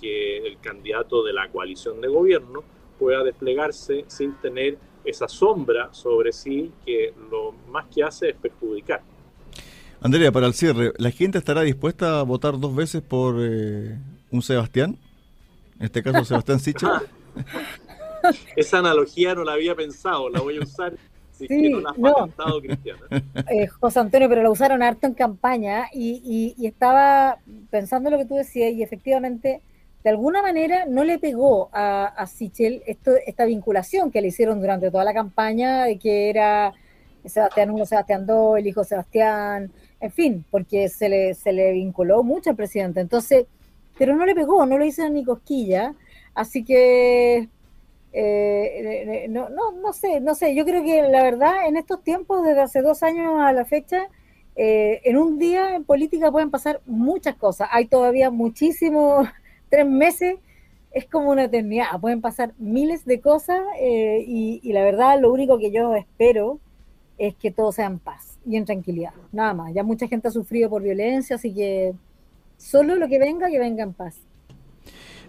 que 0.00 0.38
el 0.38 0.58
candidato 0.60 1.22
de 1.22 1.32
la 1.32 1.48
coalición 1.50 2.00
de 2.00 2.08
gobierno, 2.08 2.62
pueda 2.98 3.24
desplegarse 3.24 4.04
sin 4.06 4.34
tener 4.34 4.78
esa 5.04 5.28
sombra 5.28 5.92
sobre 5.92 6.32
sí 6.32 6.70
que 6.84 7.12
lo 7.30 7.52
más 7.68 7.86
que 7.86 8.02
hace 8.02 8.30
es 8.30 8.36
perjudicar. 8.36 9.02
Andrea, 10.00 10.32
para 10.32 10.46
el 10.46 10.54
cierre, 10.54 10.92
¿la 10.98 11.10
gente 11.10 11.38
estará 11.38 11.62
dispuesta 11.62 12.20
a 12.20 12.22
votar 12.24 12.58
dos 12.58 12.74
veces 12.74 13.02
por 13.02 13.36
eh, 13.38 13.98
un 14.30 14.42
Sebastián? 14.42 14.98
En 15.78 15.86
este 15.86 16.02
caso, 16.02 16.24
Sebastián 16.24 16.60
Sichel. 16.60 16.90
Esa 18.56 18.78
analogía 18.78 19.34
no 19.34 19.44
la 19.44 19.52
había 19.52 19.74
pensado, 19.74 20.28
la 20.28 20.40
voy 20.40 20.58
a 20.58 20.60
usar 20.60 20.96
sí, 21.48 21.70
no 21.96 22.60
Cristiana. 22.60 23.00
Eh, 23.50 23.66
José 23.66 24.00
Antonio, 24.00 24.28
pero 24.28 24.42
la 24.42 24.50
usaron 24.50 24.82
harto 24.82 25.06
en 25.06 25.14
campaña 25.14 25.86
y, 25.92 26.54
y, 26.56 26.66
estaba 26.66 27.38
pensando 27.70 28.10
lo 28.10 28.18
que 28.18 28.24
tú 28.24 28.36
decías 28.36 28.72
y 28.72 28.82
efectivamente 28.82 29.60
de 30.04 30.10
alguna 30.10 30.42
manera 30.42 30.84
no 30.86 31.04
le 31.04 31.18
pegó 31.18 31.68
a, 31.72 32.06
a 32.06 32.26
Sichel 32.26 32.82
esto, 32.86 33.12
esta 33.26 33.44
vinculación 33.44 34.10
que 34.10 34.20
le 34.20 34.28
hicieron 34.28 34.60
durante 34.60 34.90
toda 34.90 35.04
la 35.04 35.14
campaña 35.14 35.84
de 35.84 35.98
que 35.98 36.30
era 36.30 36.72
Sebastián 37.24 37.70
1, 37.70 37.86
Sebastián 37.86 38.26
2, 38.26 38.58
el 38.58 38.66
hijo 38.66 38.84
Sebastián, 38.84 39.70
en 40.00 40.10
fin, 40.10 40.44
porque 40.50 40.88
se 40.88 41.08
le, 41.08 41.34
se 41.34 41.52
le 41.52 41.72
vinculó 41.72 42.22
mucho 42.22 42.50
al 42.50 42.56
presidente. 42.56 43.00
Entonces, 43.00 43.46
pero 43.98 44.16
no 44.16 44.26
le 44.26 44.34
pegó, 44.34 44.66
no 44.66 44.78
lo 44.78 44.84
hizo 44.84 45.08
ni 45.08 45.24
cosquilla, 45.24 45.94
así 46.34 46.64
que 46.64 47.48
eh, 48.12 49.26
no, 49.28 49.48
no, 49.48 49.72
no 49.72 49.92
sé, 49.92 50.20
no 50.20 50.34
sé, 50.34 50.54
yo 50.54 50.64
creo 50.64 50.82
que 50.82 51.02
la 51.02 51.22
verdad 51.22 51.66
en 51.66 51.76
estos 51.76 52.02
tiempos, 52.02 52.44
desde 52.44 52.60
hace 52.60 52.82
dos 52.82 53.02
años 53.02 53.40
a 53.40 53.52
la 53.52 53.64
fecha, 53.64 54.08
eh, 54.54 55.00
en 55.04 55.16
un 55.16 55.38
día 55.38 55.74
en 55.74 55.84
política 55.84 56.30
pueden 56.30 56.50
pasar 56.50 56.80
muchas 56.86 57.36
cosas. 57.36 57.68
Hay 57.72 57.86
todavía 57.86 58.30
muchísimos 58.30 59.28
tres 59.70 59.86
meses 59.86 60.36
es 60.92 61.06
como 61.06 61.30
una 61.30 61.44
eternidad, 61.44 61.98
pueden 62.00 62.20
pasar 62.20 62.52
miles 62.58 63.04
de 63.04 63.20
cosas 63.20 63.60
eh, 63.80 64.24
y, 64.26 64.72
la 64.72 64.82
verdad 64.84 65.18
lo 65.18 65.32
único 65.32 65.58
que 65.58 65.70
yo 65.70 65.94
espero 65.94 66.60
es 67.18 67.34
que 67.34 67.50
todo 67.50 67.72
sea 67.72 67.86
en 67.86 67.98
paz 67.98 68.38
y 68.46 68.56
en 68.56 68.64
tranquilidad, 68.64 69.12
nada 69.30 69.54
más. 69.54 69.72
Ya 69.74 69.84
mucha 69.84 70.08
gente 70.08 70.28
ha 70.28 70.30
sufrido 70.30 70.68
por 70.68 70.82
violencia, 70.82 71.36
así 71.36 71.54
que 71.54 71.94
solo 72.58 72.96
lo 72.96 73.08
que 73.08 73.18
venga, 73.18 73.48
que 73.48 73.58
venga 73.58 73.82
en 73.84 73.92
paz. 73.92 74.20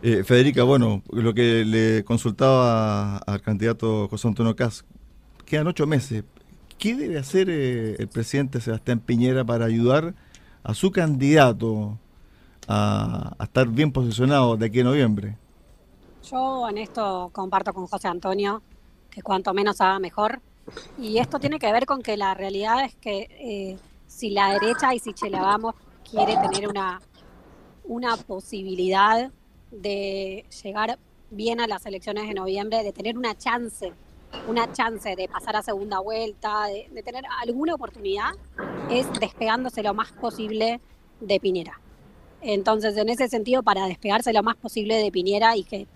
Eh, 0.05 0.25
Federica, 0.25 0.63
bueno, 0.63 1.01
lo 1.13 1.33
que 1.33 1.63
le 1.63 2.03
consultaba 2.03 3.19
al 3.19 3.41
candidato 3.41 4.09
José 4.09 4.27
Antonio 4.27 4.53
Cas, 4.53 4.83
quedan 5.45 5.67
ocho 5.67 5.87
meses. 5.87 6.25
¿Qué 6.77 6.93
debe 6.93 7.17
hacer 7.17 7.49
eh, 7.49 7.95
el 7.97 8.09
presidente 8.09 8.59
Sebastián 8.59 8.99
Piñera 8.99 9.45
para 9.45 9.63
ayudar 9.63 10.13
a 10.61 10.73
su 10.73 10.91
candidato 10.91 11.97
a, 12.67 13.33
estar 13.41 13.69
bien 13.69 13.93
posicionado 13.93 14.57
de 14.57 14.65
aquí 14.65 14.81
a 14.81 14.83
noviembre? 14.83 15.37
Yo 16.29 16.67
en 16.67 16.79
esto 16.79 17.29
comparto 17.31 17.73
con 17.73 17.87
José 17.87 18.09
Antonio 18.09 18.61
que 19.09 19.21
cuanto 19.21 19.53
menos 19.53 19.79
haga 19.79 19.99
mejor. 19.99 20.41
Y 20.99 21.19
esto 21.19 21.39
tiene 21.39 21.59
que 21.59 21.71
ver 21.71 21.85
con 21.85 22.01
que 22.01 22.17
la 22.17 22.33
realidad 22.33 22.83
es 22.83 22.93
que 22.95 23.29
eh, 23.39 23.77
si 24.07 24.31
la 24.31 24.51
derecha 24.59 24.93
y 24.93 24.99
si 24.99 25.13
Chelavamos 25.13 25.75
quiere 26.11 26.35
tener 26.35 26.67
una, 26.67 26.99
una 27.85 28.17
posibilidad 28.17 29.31
de 29.73 30.45
llegar 30.63 30.97
bien 31.31 31.59
a 31.59 31.67
las 31.67 31.85
elecciones 31.85 32.27
de 32.27 32.33
noviembre, 32.33 32.83
de 32.83 32.93
tener 32.93 33.17
una 33.17 33.35
chance, 33.35 33.91
una 34.47 34.71
chance 34.71 35.15
de 35.15 35.27
pasar 35.27 35.55
a 35.55 35.63
segunda 35.63 35.99
vuelta, 35.99 36.67
de, 36.67 37.01
tener 37.03 37.23
alguna 37.41 37.75
oportunidad, 37.75 38.31
es 38.89 39.11
despegándose 39.19 39.83
lo 39.83 39.93
más 39.93 40.11
posible 40.11 40.79
de 41.19 41.39
Pinera. 41.39 41.79
Entonces, 42.41 42.97
en 42.97 43.09
ese 43.09 43.29
sentido, 43.29 43.63
para 43.63 43.87
despegarse 43.87 44.33
lo 44.33 44.43
más 44.43 44.57
posible 44.57 44.95
de 44.95 45.11
Piñera 45.11 45.55
y 45.55 45.63
que, 45.63 45.87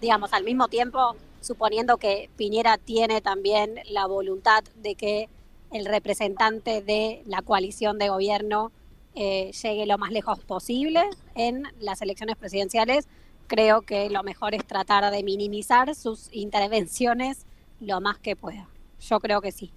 digamos, 0.00 0.32
al 0.32 0.44
mismo 0.44 0.68
tiempo, 0.68 1.16
suponiendo 1.40 1.96
que 1.96 2.30
Piñera 2.36 2.78
tiene 2.78 3.20
también 3.20 3.80
la 3.90 4.06
voluntad 4.06 4.62
de 4.76 4.94
que 4.94 5.28
el 5.72 5.86
representante 5.86 6.82
de 6.82 7.22
la 7.26 7.42
coalición 7.42 7.98
de 7.98 8.10
gobierno 8.10 8.70
eh, 9.14 9.50
llegue 9.62 9.86
lo 9.86 9.98
más 9.98 10.10
lejos 10.10 10.38
posible 10.40 11.02
en 11.34 11.64
las 11.80 12.00
elecciones 12.00 12.36
presidenciales, 12.36 13.08
creo 13.46 13.82
que 13.82 14.08
lo 14.08 14.22
mejor 14.22 14.54
es 14.54 14.66
tratar 14.66 15.10
de 15.12 15.22
minimizar 15.22 15.94
sus 15.94 16.28
intervenciones 16.32 17.44
lo 17.80 18.00
más 18.00 18.18
que 18.18 18.36
pueda. 18.36 18.68
Yo 19.00 19.20
creo 19.20 19.40
que 19.40 19.52
sí. 19.52 19.70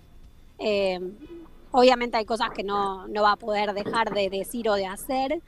Eh, 0.60 1.00
obviamente 1.71 2.15
hay 2.17 2.26
cosas 2.26 2.52
que 2.52 2.63
no, 2.63 3.08
no 3.08 3.24
va 3.24 3.34
a 3.34 3.36
poder 3.36 3.74
dejar 3.74 4.13
de 4.13 4.30
decir 4.30 4.69
o 4.69 4.76
de 4.76 4.86
hacer, 4.86 5.41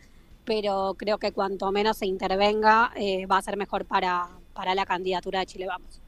pero 0.43 0.95
creo 0.97 1.17
que 1.17 1.31
cuanto 1.31 1.71
menos 1.71 1.97
se 1.97 2.05
intervenga 2.05 2.91
eh, 2.97 3.25
va 3.25 3.37
a 3.37 3.41
ser 3.41 3.55
mejor 3.55 3.85
para, 3.85 4.27
para 4.53 4.75
la 4.75 4.85
candidatura 4.85 5.39
de 5.39 5.45
Chile 5.45 5.67
Vamos. 5.67 6.01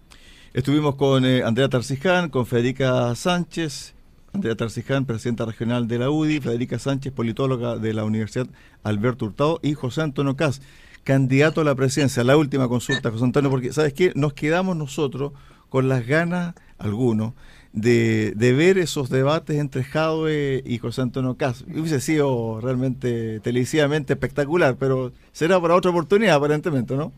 Estuvimos 0.54 0.96
con 0.96 1.24
Andrea 1.24 1.70
Tarciján, 1.70 2.30
con 2.30 2.46
Federica 2.46 3.16
Sánchez, 3.16 3.94
Andrea 4.40 4.56
Tarciján, 4.56 5.04
presidenta 5.04 5.44
regional 5.44 5.90
de 5.90 6.00
la 6.00 6.10
UDI, 6.10 6.40
Federica 6.40 6.80
Sánchez, 6.80 7.12
politóloga 7.12 7.76
de 7.76 7.94
la 7.94 8.06
Universidad 8.06 8.48
Alberto 8.84 9.26
Hurtado 9.26 9.60
y 9.62 9.74
José 9.74 10.02
Antonio 10.02 10.38
Cas, 10.38 10.62
candidato 11.04 11.60
a 11.60 11.66
la 11.66 11.76
presidencia. 11.76 12.24
La 12.24 12.38
última 12.38 12.70
consulta, 12.70 13.12
José 13.12 13.26
Antonio, 13.26 13.50
porque 13.50 13.74
¿sabes 13.74 13.92
qué? 13.92 14.14
Nos 14.16 14.32
quedamos 14.32 14.78
nosotros 14.78 15.34
con 15.68 15.90
las 15.90 16.08
ganas, 16.08 16.56
algunos, 16.78 17.34
de, 17.74 18.34
ver 18.38 18.78
esos 18.78 19.10
debates 19.10 19.58
entre 19.58 19.84
Jadwe 19.84 20.64
y 20.66 20.78
José 20.78 21.02
Antonio 21.02 21.36
Cas. 21.36 21.66
Hubiese 21.68 22.00
sido 22.00 22.62
realmente 22.62 23.42
televisivamente 23.42 24.14
espectacular, 24.14 24.78
pero 24.80 25.12
será 25.34 25.60
para 25.60 25.76
otra 25.76 25.92
oportunidad 25.92 26.38
aparentemente, 26.38 26.96
¿no? 26.96 27.12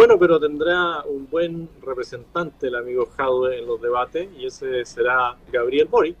Bueno, 0.00 0.18
pero 0.18 0.40
tendrá 0.40 1.02
un 1.02 1.28
buen 1.28 1.68
representante 1.82 2.68
el 2.68 2.74
amigo 2.74 3.04
Jadwe 3.04 3.58
en 3.58 3.66
los 3.66 3.82
debates 3.82 4.30
y 4.34 4.46
ese 4.46 4.82
será 4.86 5.36
Gabriel 5.52 5.88
Boric 5.88 6.16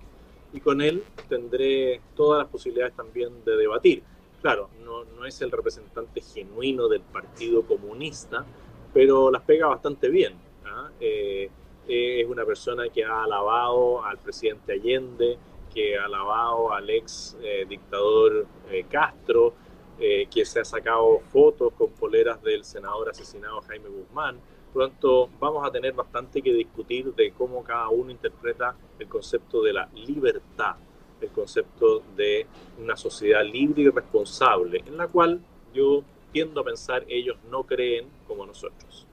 y 0.52 0.60
con 0.60 0.82
él 0.82 1.02
tendré 1.30 1.98
todas 2.14 2.42
las 2.42 2.48
posibilidades 2.48 2.94
también 2.94 3.42
de 3.42 3.56
debatir. 3.56 4.02
Claro, 4.42 4.68
no, 4.84 5.04
no 5.04 5.24
es 5.24 5.40
el 5.40 5.50
representante 5.50 6.20
genuino 6.20 6.88
del 6.88 7.00
Partido 7.00 7.62
Comunista, 7.62 8.44
pero 8.92 9.30
las 9.30 9.40
pega 9.44 9.68
bastante 9.68 10.10
bien. 10.10 10.34
¿ah? 10.66 10.90
Eh, 11.00 11.48
es 11.88 12.28
una 12.28 12.44
persona 12.44 12.86
que 12.90 13.02
ha 13.02 13.24
alabado 13.24 14.04
al 14.04 14.18
presidente 14.18 14.74
Allende, 14.74 15.38
que 15.72 15.96
ha 15.96 16.04
alabado 16.04 16.70
al 16.74 16.90
ex 16.90 17.34
eh, 17.42 17.64
dictador 17.66 18.44
eh, 18.70 18.84
Castro, 18.90 19.54
eh, 20.00 20.26
que 20.32 20.44
se 20.44 20.60
ha 20.60 20.64
sacado 20.64 21.20
fotos 21.30 21.72
con 21.74 21.90
poleras 21.90 22.42
del 22.42 22.64
senador 22.64 23.10
asesinado 23.10 23.60
Jaime 23.62 23.88
Guzmán. 23.88 24.40
Tanto, 24.72 25.28
vamos 25.38 25.66
a 25.66 25.70
tener 25.70 25.92
bastante 25.92 26.40
que 26.40 26.54
discutir 26.54 27.12
de 27.14 27.32
cómo 27.32 27.62
cada 27.62 27.88
uno 27.88 28.10
interpreta 28.10 28.74
el 28.98 29.08
concepto 29.08 29.62
de 29.62 29.72
la 29.72 29.88
libertad, 29.94 30.76
el 31.20 31.28
concepto 31.30 32.02
de 32.16 32.46
una 32.78 32.96
sociedad 32.96 33.44
libre 33.44 33.82
y 33.82 33.88
responsable, 33.90 34.82
en 34.86 34.96
la 34.96 35.08
cual 35.08 35.40
yo 35.74 36.02
tiendo 36.32 36.60
a 36.60 36.64
pensar 36.64 37.04
ellos 37.08 37.36
no 37.50 37.64
creen 37.64 38.08
como 38.26 38.46
nosotros. 38.46 39.06